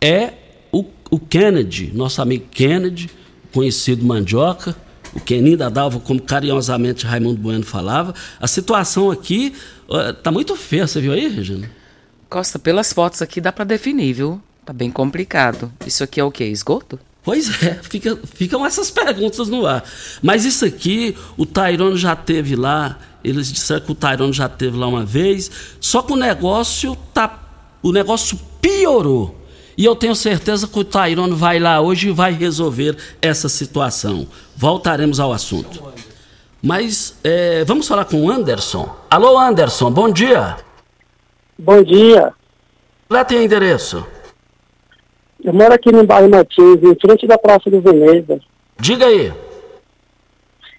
[0.00, 0.32] É
[0.72, 3.08] o, o, Kennedy, nosso amigo Kennedy,
[3.54, 4.74] conhecido Mandioca,
[5.14, 8.12] o Kenin da Dalva, como carinhosamente Raimundo Bueno falava.
[8.40, 9.54] A situação aqui
[10.10, 11.70] está muito feia, você viu aí, Regina?
[12.28, 14.42] Costa, pelas fotos aqui dá para definir, viu?
[14.64, 15.72] Tá bem complicado.
[15.86, 16.46] Isso aqui é o quê?
[16.46, 16.98] Esgoto?
[17.28, 19.84] Pois é, fica, ficam essas perguntas no ar.
[20.22, 24.78] Mas isso aqui, o Tairone já teve lá, eles disseram que o Tairone já teve
[24.78, 27.38] lá uma vez, só que o negócio tá.
[27.82, 29.38] O negócio piorou.
[29.76, 34.26] E eu tenho certeza que o Tairone vai lá hoje e vai resolver essa situação.
[34.56, 35.84] Voltaremos ao assunto.
[36.62, 38.88] Mas é, vamos falar com o Anderson.
[39.10, 40.56] Alô, Anderson, bom dia.
[41.58, 42.32] Bom dia.
[43.10, 44.06] Lá tem endereço.
[45.48, 48.38] Eu moro aqui no bairro Martins, em frente da Praça do Veneza.
[48.78, 49.32] Diga aí.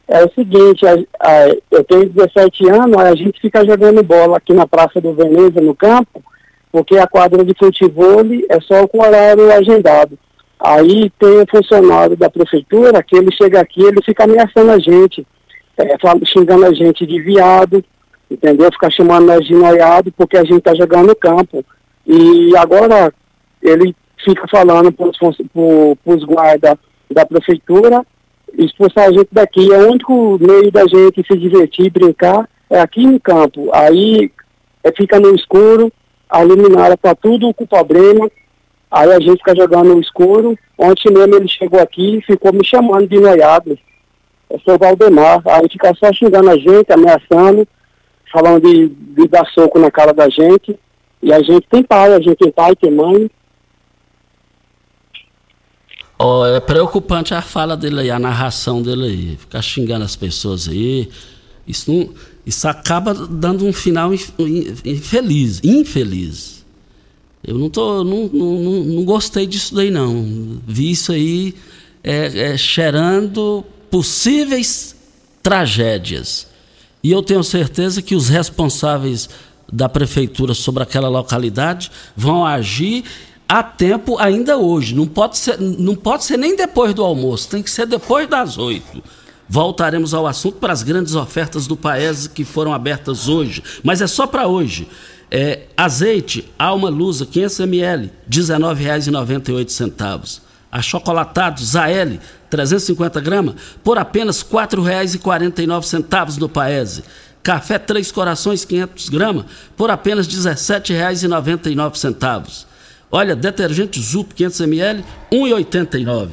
[0.07, 4.53] É o seguinte, a, a, eu tenho 17 anos, a gente fica jogando bola aqui
[4.53, 6.23] na Praça do Veneza, no campo,
[6.71, 10.19] porque a quadra de futebol é só com horário agendado.
[10.59, 15.25] Aí tem um funcionário da prefeitura que ele chega aqui, ele fica ameaçando a gente,
[15.79, 15.95] é,
[16.27, 17.83] xingando a gente de viado,
[18.29, 18.71] entendeu?
[18.71, 21.65] Fica chamando nós de noiado porque a gente está jogando no campo.
[22.05, 23.11] E agora
[23.63, 26.77] ele fica falando para os guardas
[27.11, 28.05] da prefeitura
[28.57, 29.71] expulsar a gente daqui.
[29.71, 33.69] É o único meio da gente se divertir, brincar, é aqui no campo.
[33.73, 34.31] Aí
[34.83, 35.91] é, fica no escuro,
[36.29, 38.29] a luminária tá tudo com problema,
[38.89, 40.57] aí a gente fica jogando no escuro.
[40.77, 43.77] Ontem mesmo ele chegou aqui e ficou me chamando de noiado.
[44.49, 47.67] Eu sou Valdemar, aí fica só xingando a gente, ameaçando,
[48.31, 50.77] falando de, de dar soco na cara da gente.
[51.21, 53.29] E a gente tem pai, a gente tem pai, tem mãe.
[56.21, 59.37] Oh, é preocupante a fala dele aí, a narração dele aí.
[59.37, 61.09] Ficar xingando as pessoas aí.
[61.65, 62.09] Isso, não,
[62.45, 65.61] isso acaba dando um final infeliz.
[65.63, 66.65] Infeliz.
[67.41, 70.59] Eu não, tô, não, não, não gostei disso daí, não.
[70.67, 71.55] Vi isso aí
[72.03, 74.95] é, é, cheirando possíveis
[75.41, 76.47] tragédias.
[77.01, 79.29] E eu tenho certeza que os responsáveis
[79.71, 83.05] da prefeitura sobre aquela localidade vão agir
[83.49, 84.95] há tempo ainda hoje.
[84.95, 88.59] Não pode ser, não pode ser nem depois do almoço, tem que ser depois das
[88.59, 89.01] oito.
[89.49, 94.05] Voltaremos ao assunto para as grandes ofertas do Paes que foram abertas hoje, mas é
[94.05, 94.87] só para hoje.
[95.31, 100.41] É, azeite Alma Lusa 500 ml, R$ 19,98.
[100.71, 107.03] Achocolatado Zael 350 gramas por apenas R$ 4,49 no Paese.
[107.41, 109.45] Café Três Corações 500 gramas
[109.75, 112.68] por apenas R$ 17,99.
[113.11, 116.29] Olha, detergente Zup 500 ml, 1,89.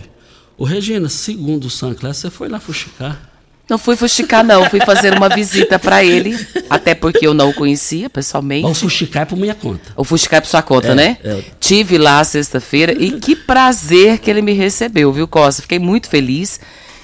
[0.58, 3.36] O Regina, segundo o Sancler, você foi lá fuxicar?
[3.68, 4.64] Não fui fuxicar, não.
[4.70, 6.38] Fui fazer uma visita para ele,
[6.70, 8.66] até porque eu não o conhecia pessoalmente.
[8.66, 9.92] O fuxicar é por minha conta.
[9.96, 11.18] O fuxicar é por sua conta, é, né?
[11.24, 11.42] É.
[11.58, 15.62] Tive lá sexta-feira e que prazer que ele me recebeu, viu, Costa?
[15.62, 16.60] Fiquei muito feliz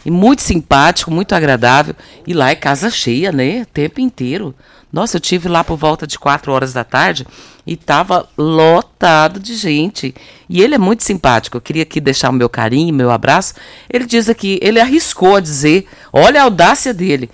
[0.07, 1.97] e muito simpático, muito agradável.
[2.27, 3.63] E lá é casa cheia, né?
[3.63, 4.55] O tempo inteiro.
[4.93, 7.27] Nossa, eu tive lá por volta de 4 horas da tarde
[7.67, 10.15] e estava lotado de gente.
[10.49, 11.57] E ele é muito simpático.
[11.57, 13.55] Eu queria aqui deixar o meu carinho, meu abraço.
[13.89, 17.31] Ele diz aqui, ele arriscou a dizer, olha a audácia dele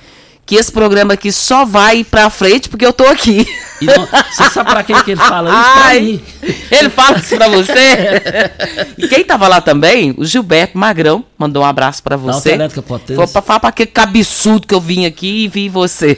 [0.48, 3.46] que esse programa aqui só vai pra frente porque eu tô aqui.
[3.82, 5.72] Não, você sabe pra quem que ele fala isso?
[5.72, 6.22] Pra Ai, mim.
[6.70, 7.78] Ele fala isso pra você?
[8.96, 12.56] e quem tava lá também, o Gilberto Magrão, mandou um abraço pra você.
[13.14, 16.16] Foi pra falar pra aquele cabeçudo que eu vim aqui e vi você.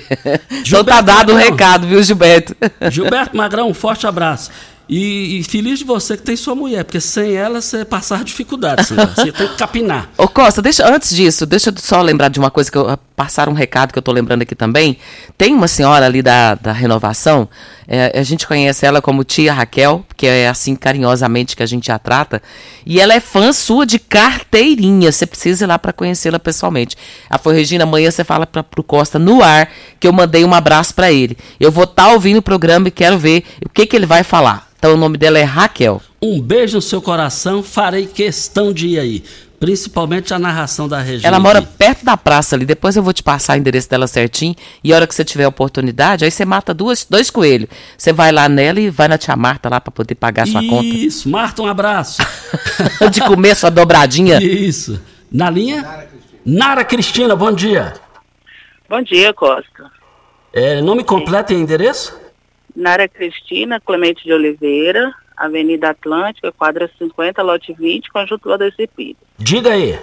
[0.65, 2.55] Gilberto então tá dado o um recado, viu, Gilberto?
[2.89, 4.49] Gilberto Magrão, um forte abraço.
[4.93, 8.89] E, e, feliz de você que tem sua mulher, porque sem ela você passar dificuldade,
[9.15, 10.11] você tem que capinar.
[10.19, 13.49] Ô Costa, deixa, antes disso, deixa eu só lembrar de uma coisa que eu passar
[13.49, 14.99] um recado que eu estou lembrando aqui também.
[15.39, 17.49] Tem uma senhora ali da, da renovação,
[17.87, 21.91] é, a gente conhece ela como tia Raquel, que é assim carinhosamente que a gente
[21.91, 22.43] a trata,
[22.85, 25.11] e ela é fã sua de carteirinha.
[25.11, 26.95] Você precisa ir lá para conhecê-la pessoalmente.
[27.31, 30.53] A foi Regina, amanhã você fala para o Costa no ar que eu mandei um
[30.53, 31.39] abraço para ele.
[31.59, 34.23] Eu vou estar tá ouvindo o programa e quero ver o que, que ele vai
[34.23, 34.69] falar.
[34.79, 36.03] Então o nome dela é Raquel.
[36.21, 39.25] Um beijo no seu coração, farei questão de ir aí.
[39.61, 41.29] Principalmente a narração da região.
[41.29, 42.65] Ela mora perto da praça ali.
[42.65, 44.55] Depois eu vou te passar o endereço dela certinho.
[44.83, 47.69] E a hora que você tiver a oportunidade, aí você mata duas, dois coelhos.
[47.97, 50.71] Você vai lá nela e vai na tia Marta lá para poder pagar sua Isso.
[50.71, 50.87] conta.
[50.87, 52.23] Isso, Marta, um abraço.
[53.13, 54.43] de comer sua dobradinha.
[54.43, 54.99] Isso.
[55.31, 55.83] Na linha?
[55.83, 57.93] Nara Cristina, Nara Cristina bom dia.
[58.89, 59.91] Bom dia, Costa.
[60.55, 62.19] É, nome completo e endereço?
[62.75, 69.17] Nara Cristina Clemente de Oliveira, Avenida Atlântica, quadra 50, lote 20, Conjunto Valdeci Pires.
[69.39, 69.99] Diga aí.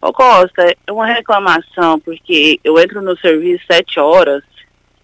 [0.00, 4.42] Ô Costa, é uma reclamação, porque eu entro no serviço sete horas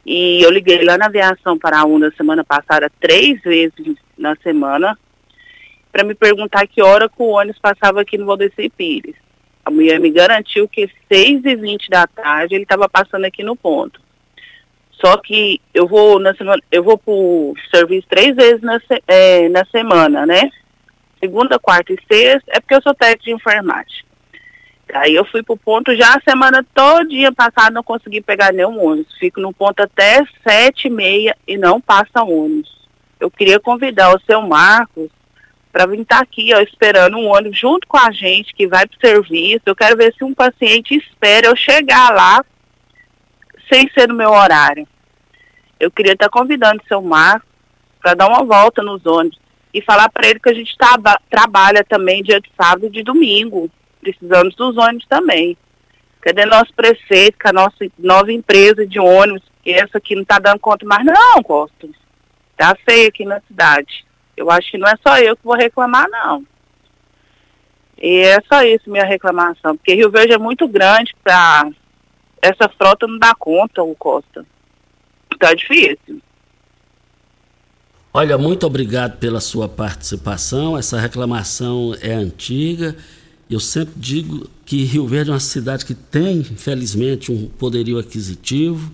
[0.04, 4.98] e eu liguei lá na aviação para a UNA semana passada três vezes na semana
[5.90, 9.16] para me perguntar que hora que o ônibus passava aqui no Valdeci Pires.
[9.64, 13.56] A mulher me garantiu que seis e vinte da tarde ele estava passando aqui no
[13.56, 13.98] ponto.
[15.04, 19.64] Só que eu vou na semana, eu vou pro serviço três vezes na, é, na
[19.64, 20.48] semana, né?
[21.18, 24.04] Segunda, quarta e sexta, é porque eu sou técnico de enfermagem.
[24.94, 29.16] Aí eu fui pro ponto já a semana todinha passada não consegui pegar nenhum ônibus.
[29.18, 32.70] Fico no ponto até sete e meia e não passa ônibus.
[33.18, 35.08] Eu queria convidar o seu Marcos
[35.72, 38.86] para vir estar tá aqui, ó, esperando um ônibus junto com a gente que vai
[38.86, 39.62] para o serviço.
[39.64, 42.44] Eu quero ver se um paciente espera eu chegar lá
[43.72, 44.86] sem ser no meu horário.
[45.82, 47.44] Eu queria estar convidando o seu Marco
[48.00, 49.36] para dar uma volta nos ônibus
[49.74, 50.76] e falar para ele que a gente
[51.28, 53.68] trabalha também dia de sábado e de domingo.
[54.00, 55.56] Precisamos dos ônibus também.
[56.20, 60.38] Cadê nosso prefeito, com a nossa nova empresa de ônibus, que essa aqui não está
[60.38, 61.88] dando conta mais não, Costa.
[62.56, 64.06] Tá feio aqui na cidade.
[64.36, 66.46] Eu acho que não é só eu que vou reclamar, não.
[68.00, 71.68] E é só isso minha reclamação, porque Rio Verde é muito grande para
[72.40, 74.46] essa frota não dar conta, o Costa.
[75.42, 76.22] Tá difícil.
[78.14, 80.78] Olha, muito obrigado pela sua participação.
[80.78, 82.94] Essa reclamação é antiga.
[83.50, 88.92] Eu sempre digo que Rio Verde é uma cidade que tem, infelizmente, um poderio aquisitivo.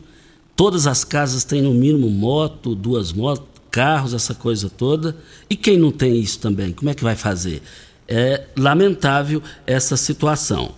[0.57, 5.15] Todas as casas têm no mínimo moto, duas motos, carros, essa coisa toda.
[5.51, 7.61] E quem não tem isso também, como é que vai fazer?
[8.09, 10.75] É lamentável essa situação.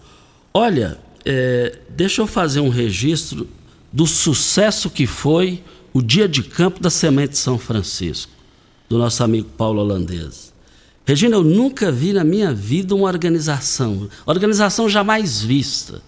[0.52, 3.46] Olha, é, deixa eu fazer um registro
[3.92, 5.62] do sucesso que foi
[5.92, 8.32] o dia de campo da Semente São Francisco,
[8.88, 10.52] do nosso amigo Paulo Holandês.
[11.04, 16.02] Regina, eu nunca vi na minha vida uma organização, organização jamais vista.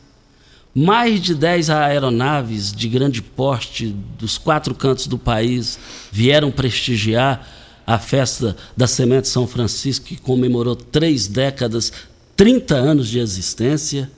[0.74, 5.78] Mais de 10 aeronaves de grande porte dos quatro cantos do país
[6.10, 7.46] vieram prestigiar
[7.86, 11.92] a festa da Semente São Francisco, que comemorou três décadas,
[12.36, 14.10] 30 anos de existência.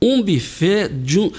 [0.00, 1.30] Um buffet de um,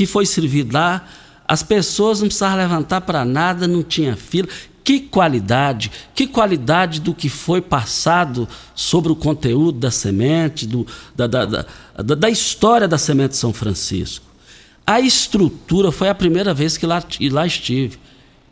[0.00, 1.06] que foi servido lá,
[1.46, 4.48] as pessoas não precisavam levantar para nada, não tinha fila.
[4.82, 11.26] Que qualidade, que qualidade do que foi passado sobre o conteúdo da semente, do, da,
[11.26, 14.24] da, da, da história da semente São Francisco.
[14.86, 17.98] A estrutura foi a primeira vez que lá, lá estive.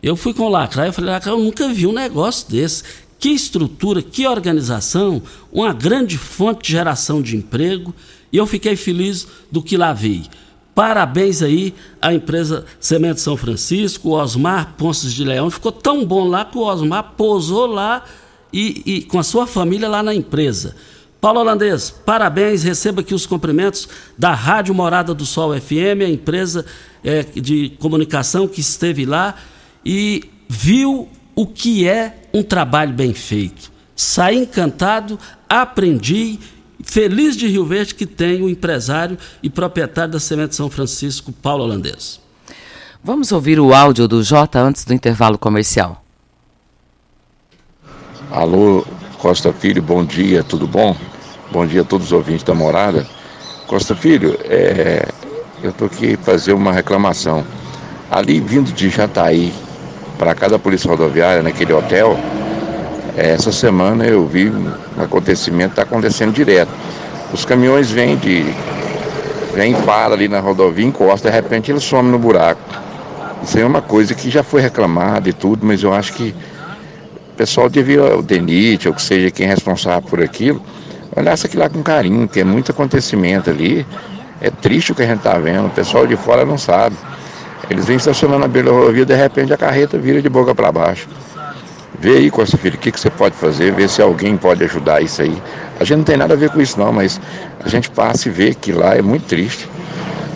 [0.02, 2.82] Eu fui com o Lacraia e falei, Lacraia, eu nunca vi um negócio desse.
[3.18, 7.94] Que estrutura, que organização, uma grande fonte de geração de emprego.
[8.30, 10.28] E eu fiquei feliz do que lá vi.
[10.78, 15.50] Parabéns aí à empresa Semente São Francisco, Osmar Ponces de Leão.
[15.50, 18.04] Ficou tão bom lá que o Osmar pousou lá
[18.52, 20.76] e, e com a sua família lá na empresa.
[21.20, 26.64] Paulo Holandês, parabéns, receba aqui os cumprimentos da Rádio Morada do Sol FM, a empresa
[27.02, 29.34] é, de comunicação que esteve lá
[29.84, 33.72] e viu o que é um trabalho bem feito.
[33.96, 35.18] Saí encantado,
[35.48, 36.38] aprendi
[36.88, 41.64] feliz de Rio Verde que tem o empresário e proprietário da Semente São Francisco, Paulo
[41.64, 42.18] Holandês.
[43.04, 46.02] Vamos ouvir o áudio do Jota antes do intervalo comercial.
[48.30, 48.84] Alô,
[49.18, 50.96] Costa Filho, bom dia, tudo bom?
[51.52, 53.06] Bom dia a todos os ouvintes da morada.
[53.66, 55.06] Costa Filho, é,
[55.62, 57.44] eu estou aqui fazer uma reclamação.
[58.10, 59.52] Ali vindo de Jataí
[60.18, 62.18] para cada polícia rodoviária, naquele hotel,
[63.26, 66.70] essa semana eu vi um acontecimento, está acontecendo direto.
[67.32, 68.44] Os caminhões vêm de.
[69.54, 72.60] vêm para ali na rodovia, encosta, de repente eles somem no buraco.
[73.42, 76.34] Isso é uma coisa que já foi reclamada e tudo, mas eu acho que
[77.32, 80.62] o pessoal devia, o DENIT, ou que seja quem é responsável por aquilo,
[81.16, 83.84] olhasse aquilo lá com carinho, que é muito acontecimento ali.
[84.40, 86.96] É triste o que a gente está vendo, o pessoal de fora não sabe.
[87.68, 90.70] Eles vêm estacionando na beira da rodovia, de repente a carreta vira de boca para
[90.70, 91.08] baixo.
[92.00, 95.02] Vê aí, Costa Filho, o que, que você pode fazer, vê se alguém pode ajudar
[95.02, 95.42] isso aí.
[95.80, 97.20] A gente não tem nada a ver com isso não, mas
[97.64, 99.68] a gente passa e vê que lá é muito triste.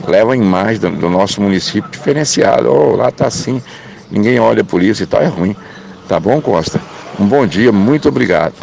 [0.07, 2.69] Leva a imagem do, do nosso município diferenciado.
[2.69, 3.63] Oh, lá tá assim,
[4.11, 5.55] ninguém olha por isso e tal, é ruim.
[6.09, 6.81] Tá bom, Costa?
[7.19, 8.55] Um bom dia, muito obrigado.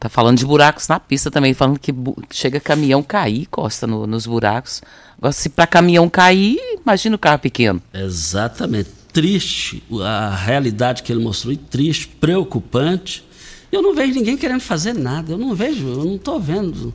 [0.00, 1.94] Tá falando de buracos na pista também, falando que
[2.30, 4.82] chega caminhão cair, Costa, no, nos buracos.
[5.16, 7.80] Agora, se para caminhão cair, imagina o carro pequeno.
[7.94, 13.24] Exatamente triste a realidade que ele mostrou, e triste, preocupante.
[13.70, 16.92] Eu não vejo ninguém querendo fazer nada, eu não vejo, eu não estou vendo.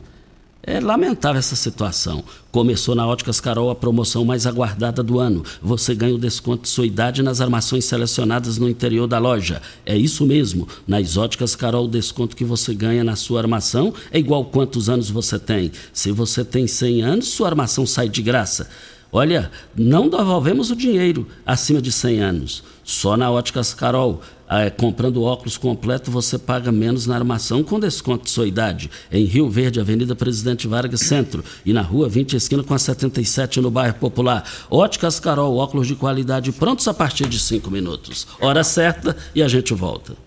[0.68, 2.24] É lamentável essa situação.
[2.52, 5.44] Começou na Óticas Carol a promoção mais aguardada do ano.
[5.62, 9.62] Você ganha o desconto de sua idade nas armações selecionadas no interior da loja.
[9.86, 10.68] É isso mesmo.
[10.88, 15.08] Nas Óticas Carol, o desconto que você ganha na sua armação é igual quantos anos
[15.08, 15.72] você tem.
[15.94, 18.68] Se você tem 100 anos, sua armação sai de graça.
[19.16, 22.64] Olha, não devolvemos o dinheiro acima de 100 anos.
[22.84, 24.22] Só na Óticas Carol.
[24.50, 28.92] É, comprando óculos completo, você paga menos na armação com desconto de sua idade.
[29.10, 31.46] Em Rio Verde, Avenida Presidente Vargas Centro.
[31.66, 34.44] E na rua 20, esquina com a 77, no bairro Popular.
[34.70, 38.28] Óticas Carol, óculos de qualidade prontos a partir de 5 minutos.
[38.42, 40.18] Hora certa e a gente volta.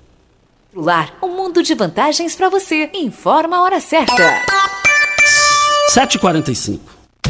[0.74, 2.90] Lar, um mundo de vantagens para você.
[2.94, 4.42] Informa a hora certa.
[5.94, 6.97] 7h45.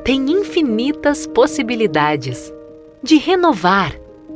[0.06, 2.50] Tem infinitas possibilidades
[3.04, 3.92] de renovar,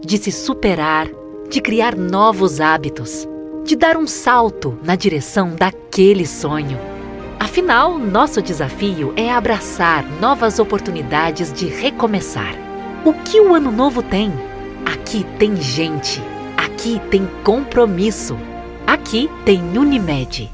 [0.05, 1.07] de se superar,
[1.49, 3.25] de criar novos hábitos,
[3.63, 6.96] de dar um salto na direção daquele sonho.
[7.39, 12.55] Afinal, nosso desafio é abraçar novas oportunidades de recomeçar.
[13.05, 14.33] O que o Ano Novo tem?
[14.85, 16.21] Aqui tem gente.
[16.57, 18.37] Aqui tem compromisso.
[18.85, 20.51] Aqui tem Unimed.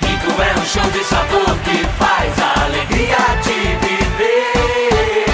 [0.00, 5.26] Rico é um show de sabor que faz a alegria de viver.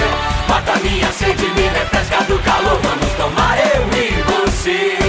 [0.49, 2.79] Mata minha sede, me refresca do calor.
[2.81, 5.00] Vamos tomar eu e você.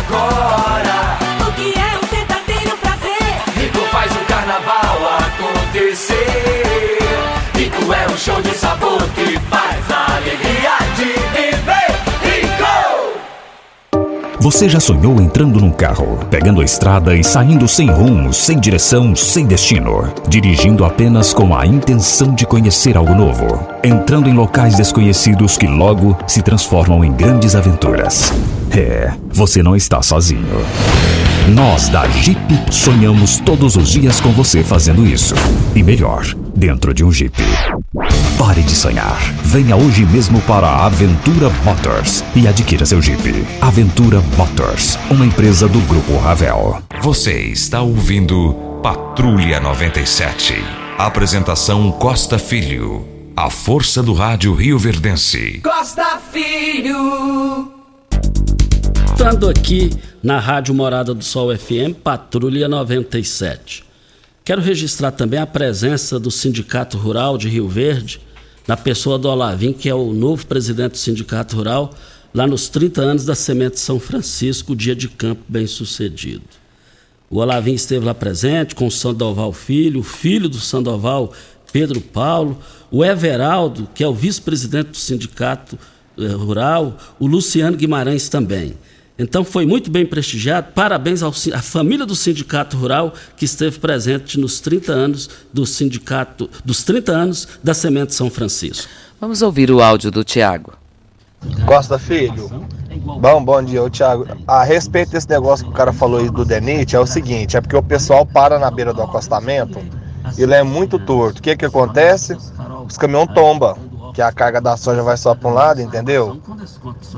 [0.00, 1.18] Agora.
[1.46, 3.42] O que é um verdadeiro prazer?
[3.56, 6.98] Rico faz o carnaval acontecer.
[7.54, 11.90] Rico é um show de sabor que faz a alegria de viver.
[12.22, 13.20] Rico!
[14.38, 19.14] Você já sonhou entrando num carro, pegando a estrada e saindo sem rumo, sem direção,
[19.14, 25.58] sem destino, dirigindo apenas com a intenção de conhecer algo novo, entrando em locais desconhecidos
[25.58, 28.32] que logo se transformam em grandes aventuras?
[28.76, 30.64] É, você não está sozinho.
[31.48, 32.40] Nós da Jeep
[32.70, 35.34] sonhamos todos os dias com você fazendo isso.
[35.74, 37.34] E melhor, dentro de um Jeep.
[38.38, 39.18] Pare de sonhar.
[39.42, 43.44] Venha hoje mesmo para a Aventura Motors e adquira seu Jeep.
[43.60, 46.80] Aventura Motors, uma empresa do Grupo Ravel.
[47.02, 50.54] Você está ouvindo Patrulha 97.
[50.96, 53.04] Apresentação Costa Filho.
[53.34, 55.60] A força do rádio Rio Verdense.
[55.64, 57.79] Costa Filho.
[59.20, 59.90] Estando aqui
[60.22, 63.84] na Rádio Morada do Sol FM, Patrulha 97.
[64.42, 68.18] Quero registrar também a presença do Sindicato Rural de Rio Verde,
[68.66, 71.92] na pessoa do Olavim, que é o novo presidente do Sindicato Rural,
[72.32, 76.44] lá nos 30 anos da Semente São Francisco, dia de campo bem sucedido.
[77.28, 81.34] O Olavim esteve lá presente com o Sandoval Filho, o filho do Sandoval,
[81.70, 82.58] Pedro Paulo,
[82.90, 85.78] o Everaldo, que é o vice-presidente do Sindicato
[86.16, 88.78] eh, Rural, o Luciano Guimarães também.
[89.20, 90.68] Então foi muito bem prestigiado.
[90.74, 96.48] Parabéns ao, à família do Sindicato Rural que esteve presente nos 30 anos do sindicato,
[96.64, 98.90] dos 30 anos da Semente São Francisco.
[99.20, 100.72] Vamos ouvir o áudio do Tiago.
[101.66, 102.66] Costa Filho.
[103.20, 104.26] Bom, bom dia, ô Thiago.
[104.46, 107.60] A respeito desse negócio que o cara falou aí do Denite, é o seguinte, é
[107.60, 109.78] porque o pessoal para na beira do acostamento,
[110.38, 111.40] ele é muito torto.
[111.40, 112.34] O que que acontece?
[112.88, 113.76] Os caminhões tombam,
[114.20, 116.38] que a carga da soja vai só para um lado, entendeu?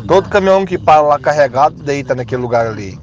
[0.07, 2.97] Todo caminhão que para lá carregado deita naquele lugar ali.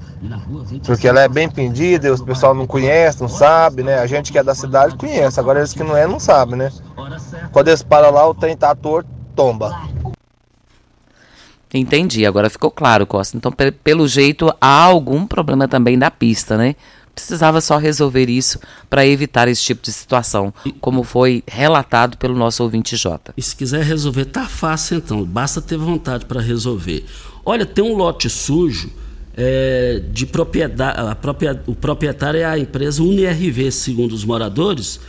[0.86, 4.00] Porque ela é bem pendida, e os pessoal não conhece, não sabe, né?
[4.00, 6.72] A gente que é da cidade conhece, agora eles que não é, não sabe, né?
[7.52, 9.78] Quando eles param lá, o trem tá torto, tomba.
[11.74, 13.36] Entendi, agora ficou claro, Costa.
[13.36, 16.76] Então, pe- pelo jeito, há algum problema também da pista, né?
[17.20, 18.60] Precisava só resolver isso
[18.90, 23.34] para evitar esse tipo de situação, como foi relatado pelo nosso ouvinte Jota.
[23.36, 27.06] E se quiser resolver, tá fácil então, basta ter vontade para resolver.
[27.46, 28.90] Olha, tem um lote sujo
[29.36, 31.00] é, de propriedade,
[31.68, 35.00] o proprietário é a empresa UniRV, segundo os moradores,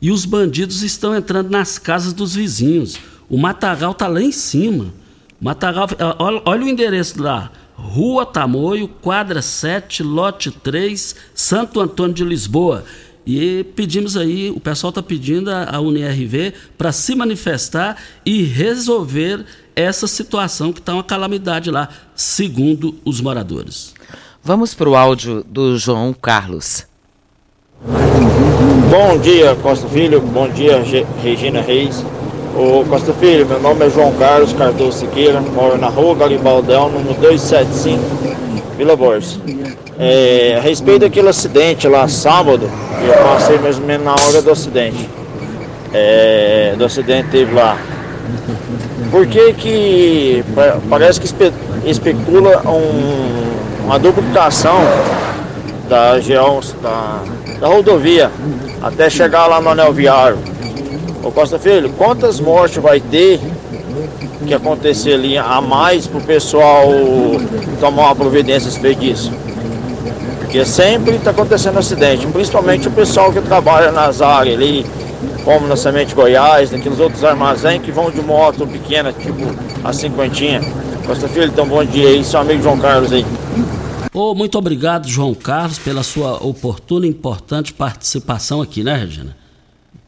[0.00, 2.98] e os bandidos estão entrando nas casas dos vizinhos.
[3.28, 4.92] O matagal tá lá em cima.
[5.40, 5.88] Matagal,
[6.18, 7.50] olha, olha o endereço lá.
[7.74, 12.84] Rua Tamoio, quadra 7, lote 3, Santo Antônio de Lisboa.
[13.26, 19.44] E pedimos aí, o pessoal está pedindo a, a UniRV para se manifestar e resolver
[19.74, 23.94] essa situação que está uma calamidade lá, segundo os moradores.
[24.42, 26.86] Vamos para o áudio do João Carlos.
[28.90, 30.20] Bom dia, Costa Filho.
[30.20, 30.82] Bom dia,
[31.22, 32.04] Regina Reis.
[32.56, 37.14] Ô Costa Filho, meu nome é João Carlos Cardoso Siqueira, moro na rua Garibaldão, número
[37.14, 38.00] 275,
[38.76, 39.40] Vila Borges.
[39.98, 42.68] É, a respeito daquele acidente lá sábado,
[43.06, 45.08] eu passei mais ou menos na hora do acidente.
[45.92, 47.76] É, do acidente teve lá.
[49.10, 51.52] Por que que pa- parece que espe-
[51.84, 54.78] especula um- uma duplicação
[55.88, 57.20] da, da,
[57.60, 58.30] da rodovia
[58.82, 60.38] até chegar lá no anel viário?
[61.24, 63.40] Ô Costa Filho, quantas mortes vai ter
[64.46, 66.86] que acontecer ali a mais pro pessoal
[67.80, 69.32] tomar uma providência a respeito disso?
[70.40, 74.84] Porque sempre está acontecendo acidente, principalmente o pessoal que trabalha nas áreas ali,
[75.42, 79.46] como na Semente Goiás, naqueles outros armazéns que vão de moto pequena, tipo
[79.82, 80.60] a cinquentinha.
[81.06, 83.24] Costa Filho, então bom dia aí, seu amigo João Carlos aí.
[84.12, 89.43] Ô, muito obrigado, João Carlos, pela sua oportuna e importante participação aqui, né, Regina?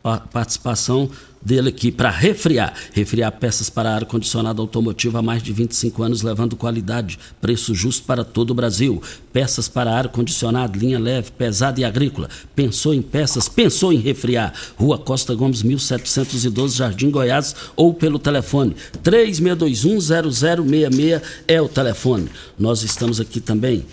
[0.07, 1.11] Pa- participação
[1.43, 2.73] dele aqui para refriar.
[2.93, 8.23] Refriar peças para ar-condicionado automotivo há mais de 25 anos, levando qualidade, preço justo para
[8.25, 9.03] todo o Brasil.
[9.33, 12.29] Peças para ar-condicionado, linha leve, pesada e agrícola.
[12.55, 13.49] Pensou em peças?
[13.49, 14.53] Pensou em refriar.
[14.77, 22.29] Rua Costa Gomes, 1712, Jardim Goiás, ou pelo telefone 36210066 é o telefone.
[22.57, 23.85] Nós estamos aqui também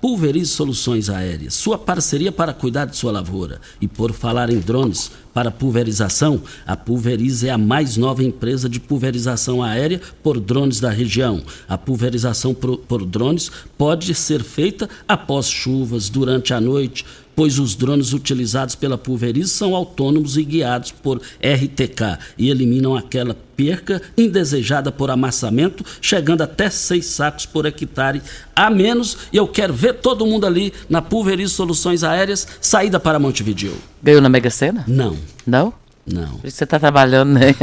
[0.00, 3.60] Pulverize Soluções Aéreas, sua parceria para cuidar de sua lavoura.
[3.80, 8.78] E por falar em drones para pulverização, a Pulverize é a mais nova empresa de
[8.78, 11.42] pulverização aérea por drones da região.
[11.68, 17.04] A pulverização por, por drones pode ser feita após chuvas, durante a noite,
[17.34, 23.36] pois os drones utilizados pela Pulverize são autônomos e guiados por RTK e eliminam aquela
[23.56, 28.22] perca indesejada por amassamento, chegando até seis sacos por hectare
[28.54, 29.18] a menos.
[29.32, 33.76] E eu quero ver todo mundo ali na Pulverize Soluções Aéreas, saída para Montevideo.
[34.02, 34.84] Ganhou na Mega Sena?
[34.86, 35.16] Não.
[35.46, 35.72] Não?
[36.04, 36.38] Não.
[36.38, 37.54] Por isso você tá trabalhando, né?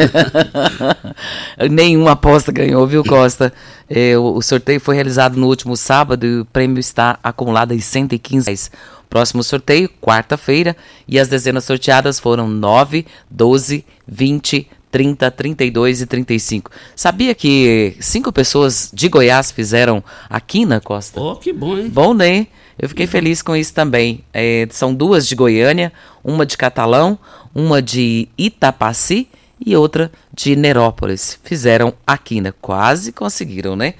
[1.69, 3.51] Nenhuma aposta ganhou, viu, Costa?
[3.89, 7.79] É, o, o sorteio foi realizado no último sábado e o prêmio está acumulado em
[7.81, 8.71] 115 reais.
[9.09, 16.71] Próximo sorteio, quarta-feira, e as dezenas sorteadas foram 9, 12, 20, 30, 32 e 35.
[16.95, 21.19] Sabia que cinco pessoas de Goiás fizeram a quina, Costa?
[21.19, 21.89] Oh, que bom, hein?
[21.89, 22.47] Bom, né?
[22.77, 24.23] Eu fiquei feliz com isso também.
[24.33, 25.91] É, são duas de Goiânia,
[26.23, 27.19] uma de Catalão,
[27.53, 29.27] uma de Itapaci
[29.63, 31.39] e outra de Nerópolis.
[31.43, 32.55] Fizeram a quina.
[32.61, 33.95] Quase conseguiram, né?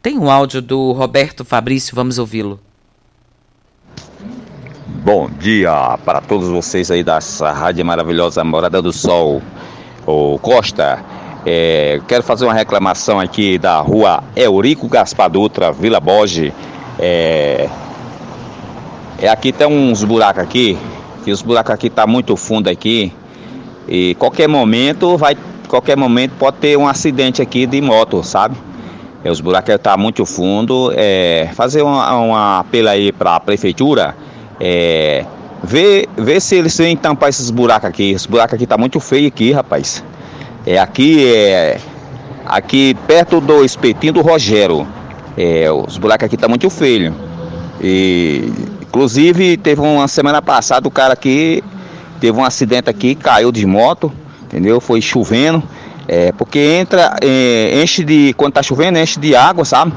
[0.00, 2.60] Tem um áudio do Roberto Fabrício, vamos ouvi-lo.
[5.02, 9.40] Bom dia para todos vocês aí dessa rádio maravilhosa Morada do Sol.
[10.06, 11.02] Ô Costa,
[11.46, 16.52] é, quero fazer uma reclamação aqui da rua Eurico Gaspar Dutra, Vila Borges.
[16.98, 17.66] É,
[19.18, 20.76] é aqui tem uns buracos aqui,
[21.24, 23.10] que os buracos aqui tá muito fundo aqui.
[23.88, 25.34] E qualquer momento vai,
[25.66, 28.54] qualquer momento pode ter um acidente aqui de moto, sabe?
[29.24, 30.92] É, os buracos tá muito fundo.
[30.94, 34.14] É, fazer uma apelo aí para a prefeitura.
[34.60, 35.24] É,
[35.64, 38.12] ver, ver se eles vêm tampar esses buracos aqui.
[38.12, 40.04] Esse buraco aqui tá muito feio aqui, rapaz.
[40.66, 41.78] É aqui é
[42.46, 44.86] aqui perto do espetinho do Rogério.
[45.36, 47.14] É, os buracos aqui tá muito feio.
[47.80, 48.52] E
[48.82, 51.64] inclusive teve uma semana passada o cara aqui
[52.20, 54.80] teve um acidente aqui, caiu de moto, entendeu?
[54.80, 55.62] Foi chovendo.
[56.06, 58.34] É, porque entra, é, enche de.
[58.34, 59.92] Quando tá chovendo, enche de água, sabe?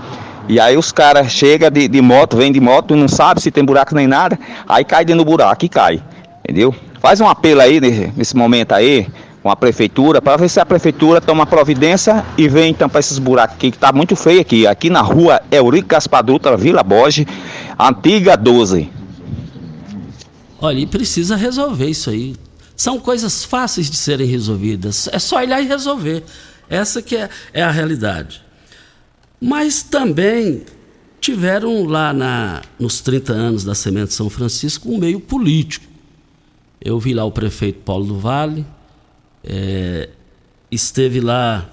[0.47, 3.63] E aí os caras chegam de, de moto, vem de moto, não sabe se tem
[3.63, 4.37] buraco nem nada,
[4.67, 6.03] aí cai dentro do buraco e cai.
[6.43, 6.75] Entendeu?
[6.99, 9.07] Faz um apelo aí nesse, momento aí,
[9.41, 13.55] com a prefeitura, para ver se a prefeitura toma providência e vem tampar esses buracos
[13.55, 14.67] aqui, que tá muito feio aqui.
[14.67, 17.25] Aqui na rua Eurico Gaspar Dutra, Vila Borges,
[17.79, 18.89] antiga 12.
[20.61, 22.35] Olha, e precisa resolver isso aí.
[22.75, 25.09] São coisas fáceis de serem resolvidas.
[25.11, 26.23] É só lá e resolver.
[26.69, 28.41] Essa que é, é a realidade.
[29.43, 30.61] Mas também
[31.19, 35.85] tiveram lá na, nos 30 anos da Semente São Francisco um meio político.
[36.79, 38.65] Eu vi lá o prefeito Paulo do Vale,
[39.43, 40.07] é,
[40.71, 41.69] esteve lá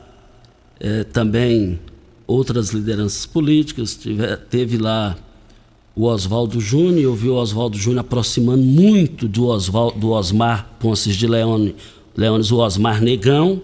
[0.81, 1.79] é, também
[2.27, 5.17] outras lideranças políticas, tive, teve lá
[5.95, 11.15] o Oswaldo Júnior, eu vi o Oswaldo Júnior aproximando muito do, Oswaldo, do Osmar Ponces
[11.15, 11.77] de Leone,
[12.17, 13.63] Leones, o Osmar Negão,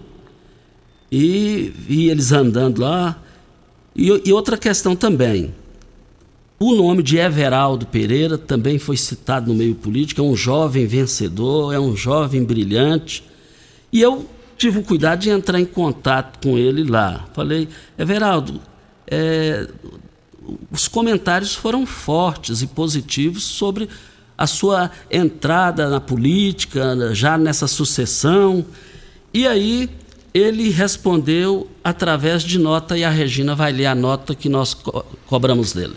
[1.11, 3.21] e vi eles andando lá.
[3.97, 5.55] E, e outra questão também,
[6.59, 11.73] o nome de Everaldo Pereira também foi citado no meio político, é um jovem vencedor,
[11.73, 13.23] é um jovem brilhante,
[13.91, 17.25] e eu tive o cuidado de entrar em contato com ele lá.
[17.33, 17.67] Falei,
[17.97, 18.61] Everaldo,
[19.07, 19.67] é,
[20.71, 23.89] os comentários foram fortes e positivos sobre
[24.37, 28.65] a sua entrada na política, já nessa sucessão.
[29.33, 29.89] E aí
[30.33, 35.05] ele respondeu através de nota e a Regina vai ler a nota que nós co
[35.25, 35.95] cobramos dele.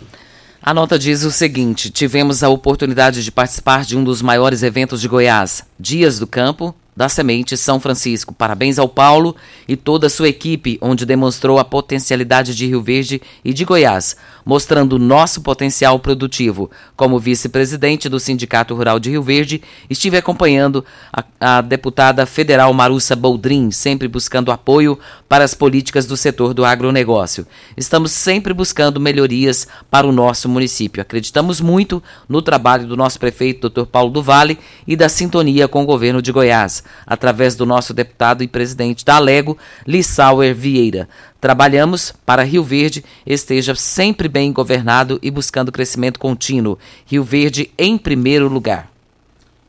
[0.61, 5.01] A nota diz o seguinte: tivemos a oportunidade de participar de um dos maiores eventos
[5.01, 8.33] de Goiás, Dias do Campo, da Semente São Francisco.
[8.33, 9.35] Parabéns ao Paulo
[9.67, 14.15] e toda a sua equipe, onde demonstrou a potencialidade de Rio Verde e de Goiás,
[14.45, 16.69] mostrando nosso potencial produtivo.
[16.95, 23.15] Como vice-presidente do Sindicato Rural de Rio Verde, estive acompanhando a, a, deputada federal Marussa
[23.15, 27.45] Boldrin, sempre buscando apoio para as políticas do setor do agronegócio.
[27.75, 31.01] Estamos sempre buscando melhorias para o nosso município.
[31.01, 33.85] Acreditamos muito no trabalho do nosso prefeito, Dr.
[33.85, 38.43] Paulo do Vale, e da sintonia com o governo de Goiás, através do nosso deputado
[38.43, 41.07] e presidente da Alego, Lissauer Vieira.
[41.41, 46.77] Trabalhamos para Rio Verde esteja sempre bem governado e buscando crescimento contínuo.
[47.03, 48.91] Rio Verde em primeiro lugar.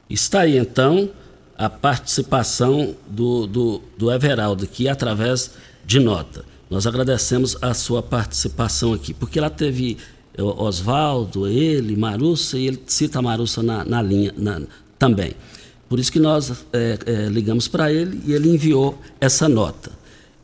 [0.08, 1.08] Está aí então
[1.56, 5.52] a participação do, do, do Everaldo aqui através
[5.82, 6.44] de nota.
[6.68, 9.96] Nós agradecemos a sua participação aqui, porque lá teve
[10.38, 14.60] Oswaldo, ele, Marussa, e ele cita a Marussa na, na linha na,
[14.98, 15.32] também.
[15.88, 19.90] Por isso que nós é, é, ligamos para ele e ele enviou essa nota.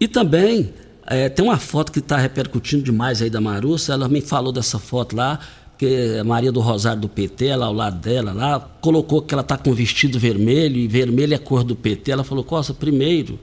[0.01, 0.73] E também
[1.11, 3.93] é, tem uma foto que está repercutindo demais aí da Marussa.
[3.95, 5.39] Ela me falou dessa foto lá,
[5.79, 9.43] que a Maria do Rosário do PT, ela ao lado dela lá, colocou que ela
[9.43, 12.11] está com vestido vermelho, e vermelho é a cor do PT.
[12.11, 13.39] Ela falou, Costa, primeiro,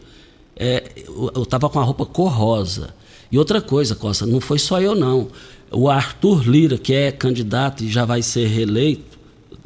[0.56, 2.94] é, eu estava com a roupa cor rosa.
[3.32, 5.28] E outra coisa, Costa, não foi só eu não.
[5.72, 9.16] O Arthur Lira, que é candidato e já vai ser reeleito,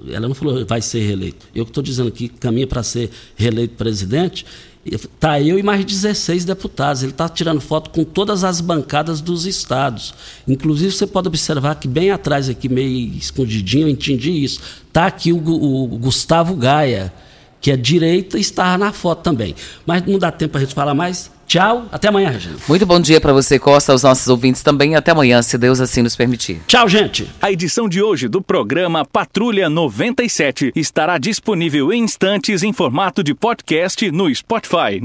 [0.08, 1.48] ela não falou vai ser reeleito.
[1.54, 4.46] Eu que estou dizendo aqui caminha para ser reeleito presidente.
[5.20, 7.04] Tá eu e mais 16 deputados.
[7.04, 10.14] Ele está tirando foto com todas as bancadas dos estados.
[10.48, 14.62] Inclusive, você pode observar que bem atrás aqui, meio escondidinho, eu entendi isso.
[14.92, 17.14] Tá aqui o, o Gustavo Gaia,
[17.62, 19.56] que é direita está na foto também.
[19.86, 21.32] Mas não dá tempo para a gente falar mais.
[21.50, 22.58] Tchau, até amanhã, Regina.
[22.68, 24.96] Muito bom dia para você, Costa, aos nossos ouvintes também.
[24.96, 26.62] Até amanhã, se Deus assim nos permitir.
[26.68, 27.28] Tchau, gente.
[27.42, 33.34] A edição de hoje do programa Patrulha 97 estará disponível em instantes em formato de
[33.34, 34.98] podcast no Spotify.